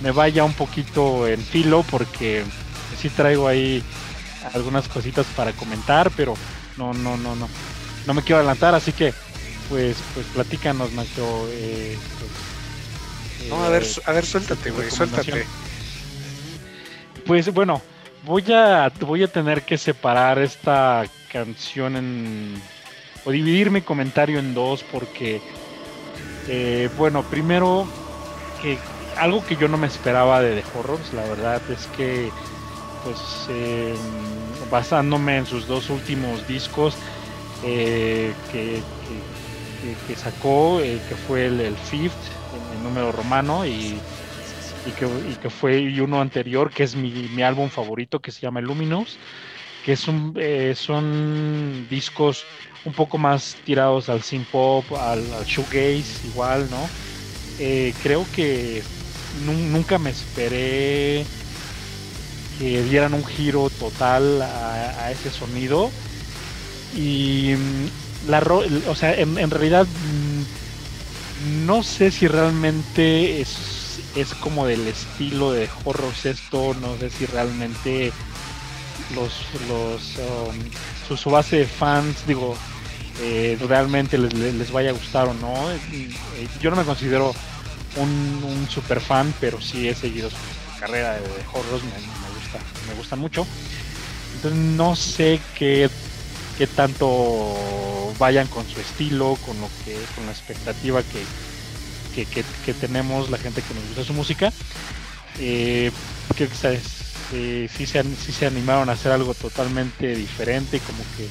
me 0.02 0.12
vaya 0.12 0.44
un 0.44 0.54
poquito 0.54 1.28
en 1.28 1.42
filo 1.42 1.84
porque 1.90 2.44
sí 3.00 3.10
traigo 3.10 3.48
ahí 3.48 3.84
algunas 4.54 4.88
cositas 4.88 5.26
para 5.36 5.54
comentar, 5.54 6.12
pero 6.12 6.36
no, 6.78 6.94
no, 6.94 7.18
no, 7.18 7.36
no, 7.36 7.50
no 8.06 8.14
me 8.14 8.22
quiero 8.22 8.38
adelantar, 8.38 8.76
así 8.76 8.92
que 8.92 9.14
pues, 9.70 9.98
pues 10.14 10.26
platícanos, 10.28 10.92
Nacho. 10.94 11.48
Eh, 11.52 11.98
pues, 12.20 13.50
no, 13.50 13.64
a 13.64 13.70
ver, 13.70 13.86
a 14.06 14.12
ver, 14.12 14.26
suéltate, 14.26 14.72
güey, 14.72 14.92
suéltate. 14.92 15.46
Pues 17.26 17.54
bueno, 17.54 17.82
voy 18.26 18.52
a, 18.52 18.92
voy 19.02 19.24
a 19.24 19.28
tener 19.28 19.64
que 19.64 19.78
separar 19.78 20.40
esta 20.40 21.04
canción 21.32 21.96
en 21.96 22.62
o 23.26 23.32
dividir 23.32 23.72
mi 23.72 23.82
comentario 23.82 24.40
en 24.40 24.54
dos 24.54 24.84
porque, 24.92 25.42
eh, 26.48 26.90
bueno, 26.98 27.24
primero, 27.24 27.88
que 28.62 28.78
algo 29.18 29.46
que 29.46 29.56
yo 29.56 29.68
no 29.68 29.78
me 29.78 29.88
esperaba 29.88 30.42
de 30.42 30.62
The 30.62 30.78
Horrors, 30.78 31.14
la 31.14 31.24
verdad 31.24 31.62
es 31.70 31.88
que, 31.96 32.30
pues, 33.04 33.20
em, 33.50 33.96
basándome 34.70 35.38
en 35.38 35.46
sus 35.46 35.68
dos 35.68 35.90
últimos 35.90 36.46
discos 36.48 36.96
eh, 37.64 38.34
que, 38.52 38.82
que, 40.08 40.16
sacó, 40.16 40.82
eh, 40.82 41.00
que 41.08 41.16
fue 41.16 41.46
el, 41.46 41.62
el 41.62 41.76
Fifth, 41.76 42.14
el, 42.76 42.84
número 42.84 43.12
romano, 43.14 43.66
y, 43.66 43.98
y, 44.86 44.92
que, 44.92 45.06
y 45.06 45.36
que 45.36 45.50
fue 45.50 45.80
y 45.80 46.00
uno 46.00 46.22
anterior, 46.22 46.72
que 46.72 46.84
es 46.84 46.96
mi, 46.96 47.10
mi 47.30 47.44
álbum 47.44 47.70
favorito, 47.70 48.22
que 48.22 48.32
se 48.32 48.42
llama 48.42 48.62
Luminous, 48.62 49.18
que 49.86 49.94
es 49.94 50.08
un, 50.08 50.38
son 50.76 51.88
discos 51.90 52.46
un 52.86 52.94
poco 52.94 53.18
más 53.18 53.56
tirados 53.64 54.10
al 54.10 54.24
synth 54.24 54.48
pop, 54.50 54.86
al, 54.94 55.46
shoegaze 55.46 56.28
igual, 56.28 56.70
¿no? 56.70 56.90
Eh, 57.60 57.94
creo 58.02 58.26
que 58.32 58.84
nunca 59.46 59.98
me 59.98 60.10
esperé 60.10 61.26
que 62.58 62.84
dieran 62.84 63.14
un 63.14 63.26
giro 63.26 63.70
total 63.70 64.42
a, 64.42 65.12
ese 65.12 65.32
sonido 65.32 65.90
y 66.96 67.54
mm, 67.56 68.30
la 68.30 68.40
o 68.88 68.96
sea 68.96 69.14
en, 69.16 69.50
realidad 69.50 69.88
mm, 69.88 71.66
no 71.66 71.84
sé 71.84 72.12
si 72.12 72.28
realmente 72.28 73.42
es, 73.42 73.73
es 74.16 74.34
como 74.36 74.66
del 74.66 74.88
estilo 74.88 75.52
de 75.52 75.70
horrors 75.84 76.26
esto, 76.26 76.76
no 76.80 76.98
sé 76.98 77.10
si 77.10 77.26
realmente 77.26 78.12
los, 79.16 79.34
los 79.68 80.18
um, 80.18 81.18
su, 81.18 81.30
base 81.30 81.58
de 81.58 81.66
fans, 81.66 82.26
digo, 82.26 82.56
eh, 83.22 83.58
realmente 83.68 84.18
les, 84.18 84.34
les, 84.34 84.72
vaya 84.72 84.90
a 84.90 84.94
gustar 84.94 85.28
o 85.28 85.34
no. 85.34 85.72
Eh, 85.72 86.10
yo 86.62 86.70
no 86.70 86.76
me 86.76 86.84
considero 86.84 87.34
un, 87.98 88.68
super 88.70 89.00
fan, 89.00 89.34
pero 89.40 89.62
sí 89.62 89.88
he 89.88 89.96
seguido 89.96 90.30
su 90.30 90.80
carrera 90.80 91.14
de, 91.14 91.22
de 91.22 91.28
me, 91.28 91.38
me, 91.38 92.34
gusta, 92.34 92.60
me 92.88 92.94
gusta 92.96 93.16
mucho. 93.16 93.46
Entonces 94.36 94.60
no 94.60 94.96
sé 94.96 95.40
qué, 95.58 95.90
qué 96.58 96.68
tanto 96.68 98.14
vayan 98.18 98.48
con 98.48 98.68
su 98.68 98.80
estilo, 98.80 99.38
con 99.46 99.60
lo 99.60 99.70
que, 99.84 99.96
con 100.16 100.26
la 100.26 100.32
expectativa 100.32 101.02
que, 101.04 101.24
que, 102.14 102.26
que, 102.26 102.44
que 102.66 102.74
tenemos 102.74 103.30
la 103.30 103.38
gente 103.38 103.62
que 103.62 103.74
nos 103.74 103.86
gusta 103.88 104.04
su 104.04 104.14
música. 104.14 104.54
Eh, 105.40 105.92
creo 106.36 106.50
que 106.50 106.56
sabes, 106.56 106.84
eh, 107.34 107.68
sí, 107.76 107.86
se, 107.86 108.04
sí 108.16 108.32
se 108.32 108.46
animaron 108.46 108.90
a 108.90 108.94
hacer 108.94 109.12
algo 109.12 109.34
totalmente 109.36 110.16
diferente, 110.16 110.80
como 110.82 111.04
que 111.18 111.28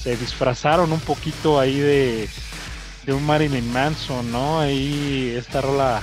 se 0.00 0.16
disfrazaron 0.16 0.92
un 0.92 1.00
poquito 1.00 1.58
ahí 1.60 1.78
de, 1.78 2.30
de 3.02 3.12
un 3.12 3.24
Marilyn 3.24 3.70
Manson, 3.70 4.30
¿no? 4.30 4.60
Ahí 4.60 5.34
esta 5.36 5.60
rola 5.60 6.02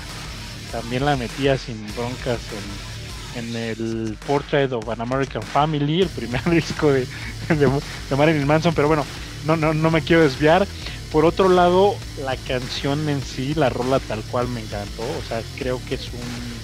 también 0.72 1.06
la 1.06 1.16
metía 1.18 1.58
sin 1.58 1.94
broncas 1.96 2.42
en, 2.52 3.46
en 3.50 3.56
el 3.56 4.18
Portrait 4.26 4.72
of 4.74 4.90
an 4.90 5.02
American 5.02 5.44
Family, 5.44 6.02
el 6.02 6.10
primer 6.10 6.44
disco 6.50 6.92
de, 6.92 7.08
de, 7.50 7.82
de 8.10 8.16
Marilyn 8.16 8.46
Manson, 8.48 8.74
pero 8.74 8.88
bueno, 8.88 9.06
no, 9.44 9.56
no, 9.56 9.74
no 9.74 9.92
me 9.92 10.04
quiero 10.04 10.24
desviar. 10.24 10.68
Por 11.12 11.26
otro 11.26 11.48
lado, 11.50 11.96
la 12.18 12.36
canción 12.36 13.08
en 13.10 13.22
sí, 13.22 13.54
la 13.54 13.70
rola 13.70 14.00
tal 14.00 14.24
cual 14.24 14.48
me 14.48 14.62
encantó. 14.62 15.04
O 15.04 15.24
sea, 15.28 15.42
creo 15.58 15.82
que 15.88 15.96
es 15.96 16.12
un 16.12 16.58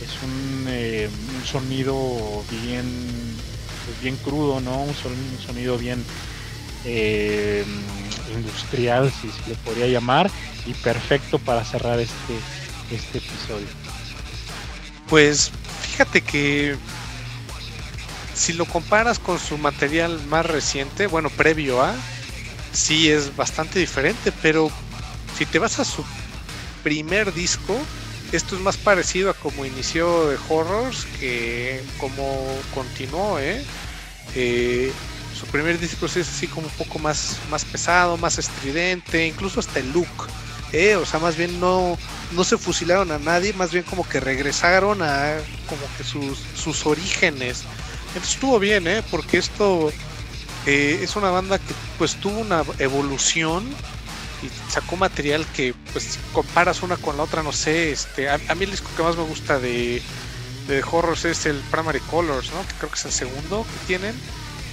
es 0.00 0.22
un, 0.22 0.66
eh, 0.68 1.08
un 1.08 1.44
sonido 1.44 2.44
bien 2.50 2.84
pues 3.84 4.00
bien 4.00 4.16
crudo, 4.16 4.60
¿no? 4.60 4.82
Un, 4.82 4.94
son, 4.94 5.12
un 5.12 5.38
sonido 5.44 5.76
bien 5.76 6.04
eh, 6.84 7.64
industrial, 8.34 9.12
si 9.12 9.30
se 9.30 9.50
le 9.50 9.56
podría 9.56 9.86
llamar, 9.88 10.30
y 10.66 10.74
perfecto 10.74 11.38
para 11.38 11.64
cerrar 11.64 11.98
este 12.00 12.34
este 12.90 13.18
episodio. 13.18 13.66
Pues 15.08 15.50
fíjate 15.82 16.22
que 16.22 16.76
si 18.34 18.52
lo 18.52 18.66
comparas 18.66 19.18
con 19.18 19.38
su 19.38 19.58
material 19.58 20.20
más 20.26 20.46
reciente, 20.46 21.06
bueno, 21.06 21.30
previo 21.30 21.82
a, 21.82 21.94
sí 22.74 23.10
es 23.10 23.34
bastante 23.34 23.78
diferente, 23.78 24.32
pero 24.42 24.70
si 25.38 25.46
te 25.46 25.58
vas 25.58 25.78
a 25.78 25.84
su 25.84 26.04
primer 26.82 27.32
disco, 27.32 27.74
esto 28.32 28.56
es 28.56 28.62
más 28.62 28.76
parecido 28.76 29.30
a 29.30 29.34
como 29.34 29.64
inició 29.64 30.28
de 30.28 30.38
Horrors 30.48 31.06
que 31.18 31.82
como 31.98 32.44
continuó, 32.74 33.38
¿eh? 33.38 33.64
eh 34.34 34.92
su 35.34 35.46
primer 35.46 35.80
disco 35.80 36.06
es 36.06 36.16
así 36.16 36.46
como 36.46 36.68
un 36.68 36.72
poco 36.74 36.98
más, 37.00 37.38
más 37.50 37.64
pesado, 37.64 38.16
más 38.16 38.38
estridente, 38.38 39.26
incluso 39.26 39.58
hasta 39.58 39.80
el 39.80 39.92
look. 39.92 40.28
¿eh? 40.72 40.94
O 40.94 41.04
sea, 41.04 41.18
más 41.18 41.36
bien 41.36 41.58
no, 41.58 41.98
no 42.32 42.44
se 42.44 42.56
fusilaron 42.56 43.10
a 43.10 43.18
nadie, 43.18 43.52
más 43.52 43.72
bien 43.72 43.84
como 43.84 44.08
que 44.08 44.20
regresaron 44.20 45.02
a 45.02 45.36
como 45.68 45.82
que 45.98 46.04
sus, 46.04 46.38
sus 46.56 46.86
orígenes. 46.86 47.64
Entonces 48.08 48.34
estuvo 48.34 48.60
bien, 48.60 48.86
¿eh? 48.86 49.02
Porque 49.10 49.38
esto 49.38 49.92
eh, 50.66 51.00
es 51.02 51.16
una 51.16 51.30
banda 51.30 51.58
que 51.58 51.74
pues 51.98 52.16
tuvo 52.16 52.40
una 52.40 52.64
evolución 52.78 53.64
y 54.42 54.50
sacó 54.70 54.96
material 54.96 55.46
que 55.46 55.74
pues 55.92 56.04
si 56.04 56.18
comparas 56.32 56.82
una 56.82 56.96
con 56.96 57.16
la 57.16 57.22
otra, 57.22 57.42
no 57.42 57.52
sé, 57.52 57.92
este, 57.92 58.28
a, 58.28 58.38
a 58.48 58.54
mí 58.54 58.64
el 58.64 58.70
disco 58.70 58.90
que 58.96 59.02
más 59.02 59.16
me 59.16 59.22
gusta 59.24 59.58
de, 59.58 60.02
de 60.68 60.82
Horrors 60.82 61.24
es 61.24 61.46
el 61.46 61.62
Primary 61.70 62.00
Colors, 62.00 62.52
¿no? 62.52 62.66
Que 62.66 62.74
creo 62.74 62.90
que 62.90 62.96
es 62.96 63.04
el 63.04 63.12
segundo 63.12 63.64
que 63.64 63.86
tienen. 63.86 64.14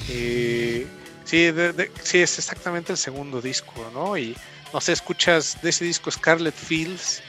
Eh, 0.10 0.88
sí, 1.26 1.52
de, 1.52 1.74
de, 1.74 1.92
sí, 2.04 2.20
es 2.20 2.38
exactamente 2.38 2.92
el 2.92 2.98
segundo 2.98 3.42
disco, 3.42 3.74
¿no? 3.94 4.18
Y 4.18 4.36
no 4.74 4.82
sé, 4.82 4.94
escuchas 4.94 5.62
de 5.62 5.70
ese 5.70 5.86
disco 5.86 6.12
Scarlet 6.12 6.56
Fields 6.56 7.22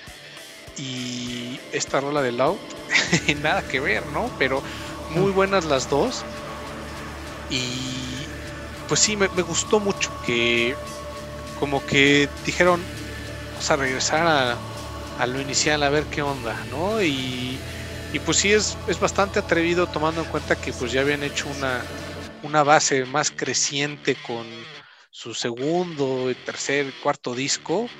y 0.78 1.60
esta 1.72 2.00
rola 2.00 2.22
de 2.22 2.32
Loud, 2.32 2.58
nada 3.42 3.62
que 3.62 3.80
ver, 3.80 4.06
¿no? 4.06 4.30
Pero 4.38 4.62
muy 5.10 5.32
buenas 5.32 5.64
las 5.64 5.88
dos. 5.88 6.24
Y 7.50 8.01
pues 8.92 9.00
sí, 9.00 9.16
me, 9.16 9.28
gustó 9.40 9.80
mucho 9.80 10.10
que 10.20 10.76
como 11.54 11.86
que 11.86 12.28
dijeron, 12.44 12.90
vamos 13.48 13.70
a 13.70 13.76
regresar 13.76 14.26
a, 15.16 15.26
lo 15.26 15.40
inicial 15.40 15.82
a 15.82 15.88
ver 15.88 16.08
qué 16.08 16.20
onda, 16.20 16.66
¿no? 16.66 17.02
Y, 17.02 17.64
y 18.10 18.20
pues 18.20 18.36
sí 18.36 18.52
es, 18.52 18.76
es, 18.84 18.98
bastante 18.98 19.38
atrevido 19.38 19.86
tomando 19.86 20.20
en 20.20 20.26
cuenta 20.26 20.56
que 20.56 20.74
pues 20.74 20.92
ya 20.92 21.00
habían 21.00 21.22
hecho 21.22 21.48
una, 21.48 21.88
una 22.42 22.64
base 22.64 23.06
más 23.06 23.30
creciente 23.30 24.16
con 24.16 24.68
su 25.10 25.32
segundo, 25.32 26.30
tercer, 26.44 26.94
cuarto 26.98 27.34
disco 27.34 27.94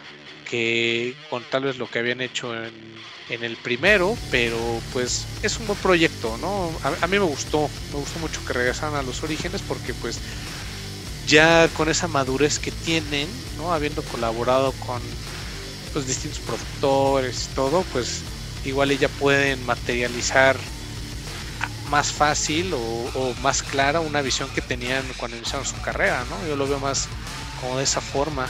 que 0.44 1.20
con 1.26 1.46
tal 1.46 1.64
vez 1.64 1.78
lo 1.78 1.88
que 1.88 2.00
habían 2.00 2.20
hecho 2.20 2.55
en, 2.55 3.12
en 3.26 3.42
el 3.42 3.59
primero, 3.59 4.20
pero 4.28 4.85
pues 4.90 5.31
es 5.40 5.59
un 5.61 5.66
buen 5.66 5.78
proyecto, 5.78 6.37
¿no? 6.37 6.78
A, 6.83 7.07
mí 7.07 7.18
me 7.18 7.24
gustó, 7.24 7.72
me 7.88 7.98
gustó 7.98 8.18
mucho 8.18 8.42
que 8.42 8.52
regresaran 8.52 8.96
a 8.96 9.02
los 9.02 9.22
orígenes 9.22 9.62
porque 9.62 9.94
pues 9.94 10.20
ya 11.26 11.68
con 11.74 11.88
esa 11.88 12.08
madurez 12.08 12.58
que 12.58 12.70
tienen, 12.70 13.28
¿no? 13.56 13.72
Habiendo 13.72 14.02
colaborado 14.02 14.72
con 14.72 15.00
pues 15.92 16.06
distintos 16.06 16.40
productores 16.40 17.48
y 17.50 17.54
todo, 17.54 17.85
pues 17.92 18.22
igual 18.64 18.96
ya 18.98 19.08
pueden 19.08 19.64
materializar 19.66 20.56
más 21.90 22.11
fácil 22.11 22.72
o, 22.72 22.78
o, 22.78 23.35
más 23.42 23.62
clara 23.62 24.00
una 24.00 24.22
visión 24.22 24.48
que 24.50 24.62
tenían 24.62 25.04
cuando 25.18 25.37
iniciaron 25.37 25.66
su 25.66 25.78
carrera, 25.82 26.24
¿no? 26.30 26.48
Yo 26.48 26.56
lo 26.56 26.66
veo 26.66 26.80
más 26.80 27.08
como 27.61 27.76
de 27.78 27.85
esa 27.85 28.00
forma. 28.00 28.46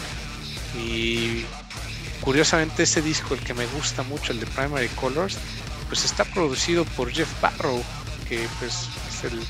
Y 0.79 1.45
curiosamente 2.21 2.85
ese 2.85 3.03
disco, 3.03 3.35
el 3.35 3.41
que 3.41 3.55
me 3.55 3.67
gusta 3.67 4.03
mucho, 4.05 4.33
el 4.33 4.41
de 4.41 4.47
Primary 4.47 4.89
Colors, 4.89 5.39
pues 5.89 6.05
está 6.05 6.25
producido 6.25 6.85
por 6.85 7.11
Jeff 7.11 7.29
Barrow, 7.41 7.83
que 8.29 8.49
pues 8.61 8.89
es 9.09 9.25
el, 9.25 9.41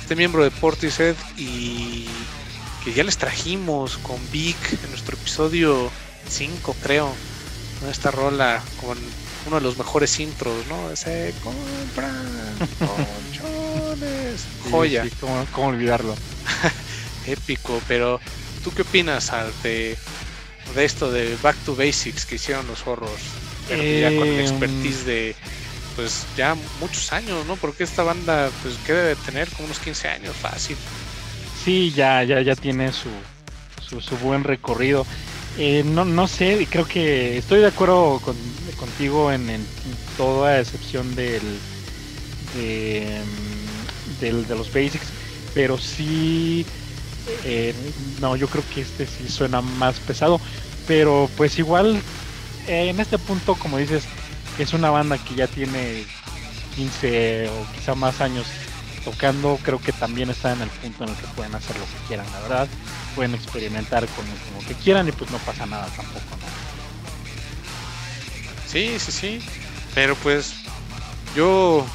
este 0.00 0.16
miembro 0.16 0.42
de 0.42 0.50
Portishead 0.50 1.14
y 1.36 2.06
que 2.84 2.92
ya 2.92 3.04
les 3.04 3.16
trajimos 3.16 3.98
con 3.98 4.18
Vic 4.32 4.56
en 4.82 4.90
nuestro 4.90 5.16
episodio 5.16 5.90
5 6.28 6.74
creo, 6.82 7.14
¿no? 7.80 7.90
esta 7.90 8.10
rola 8.10 8.62
con 8.80 8.98
uno 9.46 9.56
de 9.56 9.62
los 9.62 9.76
mejores 9.76 10.18
intros, 10.20 10.66
¿no? 10.68 10.90
Ese 10.90 11.34
compran 11.42 12.58
colchones, 12.78 14.46
joya. 14.70 15.02
Sí, 15.02 15.10
sí, 15.10 15.16
¿cómo, 15.20 15.46
¿cómo, 15.52 15.68
olvidarlo? 15.68 16.14
Épico, 17.26 17.80
pero 17.88 18.20
¿tú 18.64 18.70
qué 18.72 18.82
opinas 18.82 19.32
Al, 19.32 19.52
de, 19.62 19.96
de 20.74 20.84
esto 20.84 21.10
de 21.10 21.36
Back 21.42 21.56
to 21.64 21.74
Basics 21.76 22.24
que 22.26 22.36
hicieron 22.36 22.66
los 22.66 22.86
horrors? 22.86 23.22
Pero 23.68 23.82
eh, 23.82 24.00
ya 24.00 24.18
con 24.18 24.28
el 24.28 24.40
expertise 24.40 25.06
de 25.06 25.36
pues 25.94 26.24
ya 26.36 26.56
muchos 26.80 27.12
años, 27.12 27.46
¿no? 27.46 27.56
Porque 27.56 27.84
esta 27.84 28.02
banda 28.02 28.50
pues 28.62 28.76
que 28.86 28.92
debe 28.92 29.16
tener 29.16 29.48
como 29.50 29.66
unos 29.66 29.78
15 29.78 30.08
años 30.08 30.34
fácil. 30.36 30.76
Sí, 31.64 31.92
ya, 31.92 32.24
ya, 32.24 32.40
ya 32.42 32.56
tiene 32.56 32.90
su, 32.92 33.08
su, 33.88 34.00
su 34.00 34.16
buen 34.18 34.42
recorrido. 34.42 35.06
Eh, 35.56 35.84
no, 35.84 36.04
no 36.04 36.26
sé, 36.26 36.66
creo 36.68 36.86
que 36.86 37.38
estoy 37.38 37.60
de 37.60 37.68
acuerdo 37.68 38.20
con, 38.20 38.36
contigo 38.76 39.30
en, 39.30 39.48
en, 39.48 39.64
toda 40.16 40.58
excepción 40.58 41.14
del, 41.14 41.42
de, 42.54 43.20
del, 44.20 44.46
de 44.48 44.56
los 44.56 44.72
basics, 44.72 45.06
pero 45.54 45.78
sí, 45.78 46.66
eh, 47.44 47.74
no, 48.20 48.34
yo 48.34 48.48
creo 48.48 48.64
que 48.74 48.80
este 48.80 49.06
sí 49.06 49.28
suena 49.28 49.60
más 49.62 50.00
pesado, 50.00 50.40
pero 50.88 51.30
pues 51.36 51.58
igual 51.58 52.02
eh, 52.66 52.88
en 52.88 52.98
este 52.98 53.18
punto, 53.18 53.54
como 53.54 53.78
dices, 53.78 54.04
es 54.58 54.72
una 54.72 54.90
banda 54.90 55.18
que 55.18 55.34
ya 55.36 55.46
tiene 55.46 56.06
15 56.74 57.48
o 57.50 57.66
quizá 57.72 57.94
más 57.94 58.20
años 58.20 58.46
tocando, 59.04 59.58
creo 59.62 59.80
que 59.80 59.92
también 59.92 60.30
está 60.30 60.52
en 60.52 60.62
el 60.62 60.68
punto 60.70 61.04
en 61.04 61.10
el 61.10 61.16
que 61.16 61.26
pueden 61.28 61.54
hacer 61.54 61.76
lo 61.76 61.84
que 61.84 62.06
quieran, 62.06 62.26
la 62.32 62.40
verdad. 62.40 62.68
Pueden 63.14 63.34
experimentar 63.34 64.06
con, 64.08 64.24
con 64.24 64.54
lo 64.60 64.66
que 64.66 64.74
quieran 64.74 65.08
y 65.08 65.12
pues 65.12 65.30
no 65.30 65.38
pasa 65.38 65.66
nada 65.66 65.86
tampoco, 65.96 66.36
¿no? 66.40 66.46
Sí, 68.66 68.98
sí, 68.98 69.12
sí. 69.12 69.42
Pero 69.94 70.16
pues 70.16 70.54
yo 71.36 71.86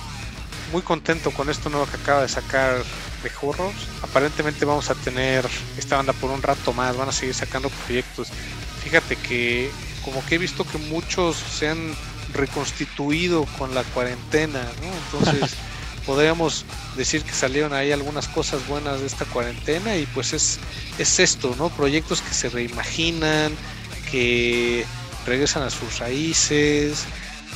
muy 0.72 0.82
contento 0.82 1.32
con 1.32 1.50
esto 1.50 1.70
nuevo 1.70 1.88
que 1.88 1.98
acaba 1.98 2.22
de 2.22 2.28
sacar 2.28 2.84
de 3.24 3.32
Horrors. 3.42 3.88
Aparentemente 4.04 4.66
vamos 4.66 4.90
a 4.90 4.96
tener 4.96 5.48
esta 5.78 5.98
banda 5.98 6.14
por 6.14 6.30
un 6.32 6.42
rato 6.42 6.74
más, 6.74 6.96
van 6.96 7.10
a 7.10 7.12
seguir 7.12 7.34
sacando 7.34 7.70
proyectos. 7.70 8.30
Fíjate 8.84 9.16
que 9.16 9.72
como 10.04 10.24
que 10.26 10.36
he 10.36 10.38
visto 10.38 10.66
que 10.66 10.78
muchos 10.78 11.36
se 11.38 11.70
han 11.70 11.96
reconstituido 12.34 13.46
con 13.58 13.74
la 13.74 13.84
cuarentena, 13.84 14.64
¿no? 14.82 15.22
Entonces 15.28 15.56
podríamos 16.08 16.66
decir 16.96 17.22
que 17.22 17.34
salieron 17.34 17.74
ahí 17.74 17.92
algunas 17.92 18.28
cosas 18.28 18.66
buenas 18.68 19.02
de 19.02 19.06
esta 19.06 19.26
cuarentena 19.26 19.96
y 19.98 20.08
pues 20.08 20.34
es, 20.34 20.60
es 20.98 21.20
esto, 21.20 21.54
¿no? 21.58 21.70
Proyectos 21.70 22.22
que 22.22 22.34
se 22.34 22.50
reimaginan, 22.50 23.56
que 24.10 24.86
regresan 25.28 25.62
a 25.64 25.70
sus 25.70 26.00
raíces. 26.00 27.06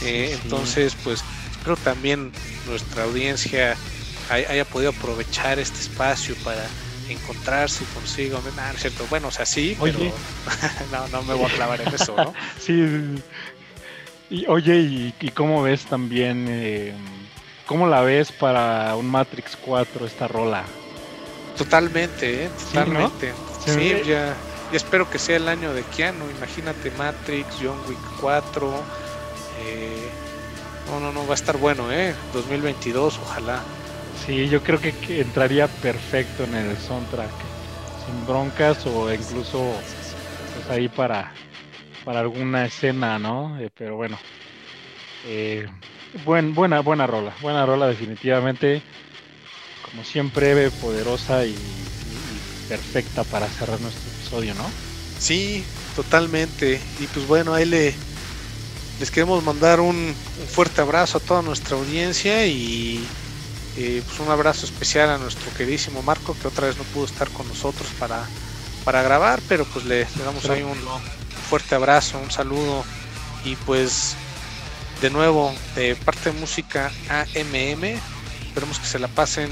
Eh, 0.04 0.38
entonces, 0.44 0.96
pues 1.04 1.24
espero 1.52 1.78
también 1.78 2.32
nuestra 2.68 3.04
audiencia 3.04 3.76
haya 4.30 4.66
podido 4.66 4.92
aprovechar 4.92 5.58
este 5.60 5.80
espacio 5.80 6.36
para 6.44 6.66
encontrarse 7.10 7.84
consigo. 7.94 8.42
Ah, 8.58 8.74
cierto. 8.78 9.06
Bueno, 9.10 9.30
o 9.30 9.32
sea, 9.32 9.46
sí, 9.46 9.78
pero 9.82 10.00
no, 10.92 11.08
no 11.10 11.24
me 11.24 11.34
voy 11.34 11.46
a 11.46 11.54
clavar 11.54 11.82
en 11.82 11.94
eso, 11.94 12.16
¿no? 12.16 12.34
sí. 12.60 13.22
Y, 14.30 14.46
oye, 14.48 15.14
¿y, 15.20 15.30
cómo 15.32 15.62
ves 15.62 15.86
también, 15.86 16.48
eh, 16.50 16.94
cómo 17.72 17.88
la 17.88 18.02
ves 18.02 18.34
para 18.34 18.98
un 18.98 19.10
Matrix 19.10 19.56
4 19.56 20.06
esta 20.06 20.28
rola? 20.28 20.66
Totalmente, 21.58 22.44
¿eh? 22.44 22.50
totalmente. 22.66 23.32
Sí, 23.66 23.94
ya, 24.06 24.36
espero 24.74 25.10
que 25.10 25.18
sea 25.18 25.38
el 25.38 25.48
año 25.48 25.74
de 25.74 25.84
Keanu. 25.84 26.30
Imagínate 26.32 26.92
Matrix, 26.92 27.48
John 27.62 27.80
Wick 27.88 27.98
4. 28.20 28.74
Eh, 29.62 30.10
no, 30.90 31.00
no, 31.00 31.14
no, 31.14 31.26
va 31.26 31.32
a 31.32 31.36
estar 31.36 31.56
bueno, 31.56 31.90
¿eh? 31.94 32.14
2022, 32.34 33.18
ojalá. 33.20 33.62
Sí, 34.26 34.50
yo 34.50 34.62
creo 34.62 34.82
que, 34.82 34.94
entraría 35.22 35.70
perfecto 35.70 36.44
en 36.44 36.56
el 36.56 36.78
soundtrack. 36.78 37.32
Sin 38.06 38.28
broncas 38.28 38.86
o 38.86 39.14
incluso 39.14 39.72
pues, 40.56 40.70
ahí 40.70 40.90
para, 40.90 41.32
para 42.04 42.20
alguna 42.20 42.66
escena, 42.66 43.18
¿no? 43.18 43.58
Eh, 43.62 43.70
pero 43.74 43.96
bueno. 43.96 44.20
Eh, 45.26 45.70
buen, 46.26 46.54
buena, 46.54 46.82
buena 46.82 47.08
rola. 47.08 47.34
Buena 47.42 47.66
rola 47.66 47.88
definitivamente. 47.88 48.82
Como 49.90 50.04
siempre, 50.04 50.72
poderosa 50.72 51.46
y, 51.46 51.56
perfecta 52.70 53.24
para 53.26 53.48
cerrar 53.48 53.82
nuestro 53.82 54.10
episodio, 54.12 54.54
¿no? 54.56 54.70
Sí, 55.20 55.64
totalmente. 55.96 56.80
Y 57.00 57.08
pues 57.08 57.28
bueno, 57.28 57.54
ahí 57.54 57.66
le, 57.66 57.94
les 59.00 59.12
queremos 59.12 59.44
mandar 59.44 59.82
un, 59.82 59.96
un 59.96 60.48
fuerte 60.48 60.82
abrazo 60.82 61.18
a 61.18 61.22
toda 61.22 61.42
nuestra 61.42 61.76
audiencia 61.76 62.46
y 62.46 63.06
pues 63.76 64.20
un 64.20 64.30
abrazo 64.30 64.66
especial 64.66 65.10
a 65.10 65.18
nuestro 65.18 65.52
queridísimo 65.54 66.02
Marco, 66.02 66.36
que 66.40 66.48
otra 66.48 66.68
vez 66.68 66.78
no 66.78 66.84
pudo 66.86 67.06
estar 67.06 67.30
con 67.30 67.48
nosotros 67.48 67.88
para, 68.00 68.28
para 68.84 69.02
grabar, 69.02 69.42
pero 69.48 69.66
pues 69.66 69.86
le, 69.86 70.08
damos 70.24 70.50
ahí 70.50 70.62
un 70.64 70.78
fuerte 71.50 71.76
abrazo, 71.76 72.20
un 72.20 72.32
saludo 72.32 72.84
y 73.44 73.56
pues 73.56 74.16
de 75.02 75.10
nuevo 75.10 75.54
de 75.76 75.96
parte 75.96 76.32
de 76.32 76.40
música 76.40 76.92
AMM, 77.10 77.84
esperemos 78.46 78.80
que 78.80 78.86
se 78.86 79.00
la 79.00 79.08
pasen 79.08 79.50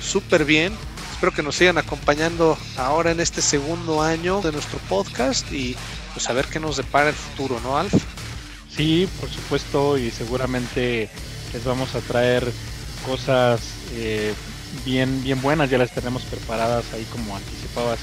súper 0.00 0.44
bien. 0.44 0.72
Espero 1.12 1.32
que 1.32 1.42
nos 1.42 1.56
sigan 1.56 1.78
acompañando 1.78 2.56
ahora 2.76 3.10
en 3.10 3.20
este 3.20 3.42
segundo 3.42 4.02
año 4.02 4.40
de 4.40 4.52
nuestro 4.52 4.78
podcast 4.88 5.50
y 5.52 5.76
pues 6.12 6.28
a 6.30 6.32
ver 6.32 6.46
qué 6.46 6.60
nos 6.60 6.76
depara 6.76 7.08
el 7.08 7.14
futuro, 7.14 7.60
¿no, 7.60 7.76
Alf? 7.76 7.94
Sí, 8.74 9.08
por 9.20 9.28
supuesto, 9.28 9.98
y 9.98 10.10
seguramente 10.10 11.10
les 11.52 11.64
vamos 11.64 11.94
a 11.94 12.00
traer 12.00 12.50
cosas 13.06 13.60
eh, 13.94 14.34
bien, 14.84 15.22
bien 15.22 15.40
buenas, 15.42 15.68
ya 15.68 15.78
las 15.78 15.92
tenemos 15.92 16.22
preparadas 16.22 16.84
ahí 16.92 17.04
como 17.12 17.36
anticipabas, 17.36 17.98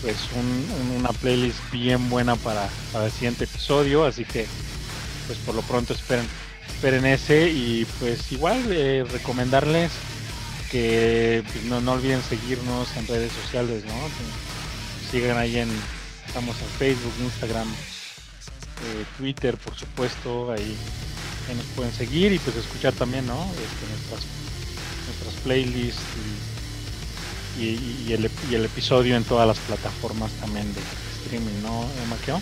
pues 0.00 0.16
una 0.96 1.10
playlist 1.10 1.58
bien 1.70 2.08
buena 2.08 2.36
para, 2.36 2.68
el 3.04 3.12
siguiente 3.12 3.44
episodio, 3.44 4.04
así 4.04 4.24
que 4.24 4.46
pues 5.26 5.38
por 5.38 5.54
lo 5.54 5.62
pronto 5.62 5.92
esperen, 5.94 6.26
esperen 6.68 7.06
ese 7.06 7.48
y 7.48 7.86
pues 8.00 8.30
igual 8.32 8.62
eh, 8.70 9.04
recomendarles 9.10 9.90
que 10.70 11.42
pues, 11.52 11.64
no, 11.64 11.80
no 11.80 11.92
olviden 11.92 12.22
seguirnos 12.22 12.88
en 12.96 13.06
redes 13.06 13.32
sociales, 13.32 13.84
¿no? 13.84 13.94
sigan 15.10 15.38
ahí 15.38 15.58
en, 15.58 15.68
estamos 16.26 16.56
en 16.60 16.68
Facebook, 16.78 17.12
Instagram, 17.22 17.68
eh, 17.68 19.04
Twitter, 19.16 19.56
por 19.56 19.74
supuesto, 19.76 20.50
ahí 20.50 20.76
nos 21.54 21.66
pueden 21.76 21.92
seguir 21.92 22.32
y 22.32 22.38
pues 22.38 22.56
escuchar 22.56 22.92
también, 22.94 23.26
¿no? 23.26 23.44
Este, 23.52 23.86
nuestras, 23.86 24.24
nuestras 25.06 25.34
playlists 25.44 26.02
y, 27.60 28.12
el, 28.12 28.30
y, 28.50 28.54
el, 28.54 28.64
episodio 28.64 29.16
en 29.16 29.22
todas 29.22 29.46
las 29.46 29.58
plataformas 29.58 30.32
también 30.40 30.66
de 30.74 30.80
streaming, 31.22 31.62
¿no, 31.62 31.86
Maqueo? 32.10 32.40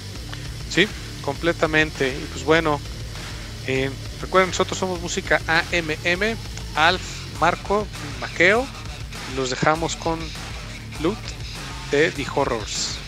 Sí, 0.71 0.89
completamente. 1.23 2.09
Y 2.09 2.27
pues 2.33 2.45
bueno, 2.45 2.81
eh, 3.67 3.91
recuerden, 4.21 4.51
nosotros 4.51 4.79
somos 4.79 5.01
música 5.01 5.41
AMM, 5.47 6.37
Alf, 6.77 7.03
Marco, 7.41 7.87
Maqueo. 8.21 8.67
Los 9.37 9.51
dejamos 9.51 9.97
con 9.97 10.19
Loot 11.01 11.19
de 11.91 12.11
The 12.11 12.27
Horrors. 12.35 13.02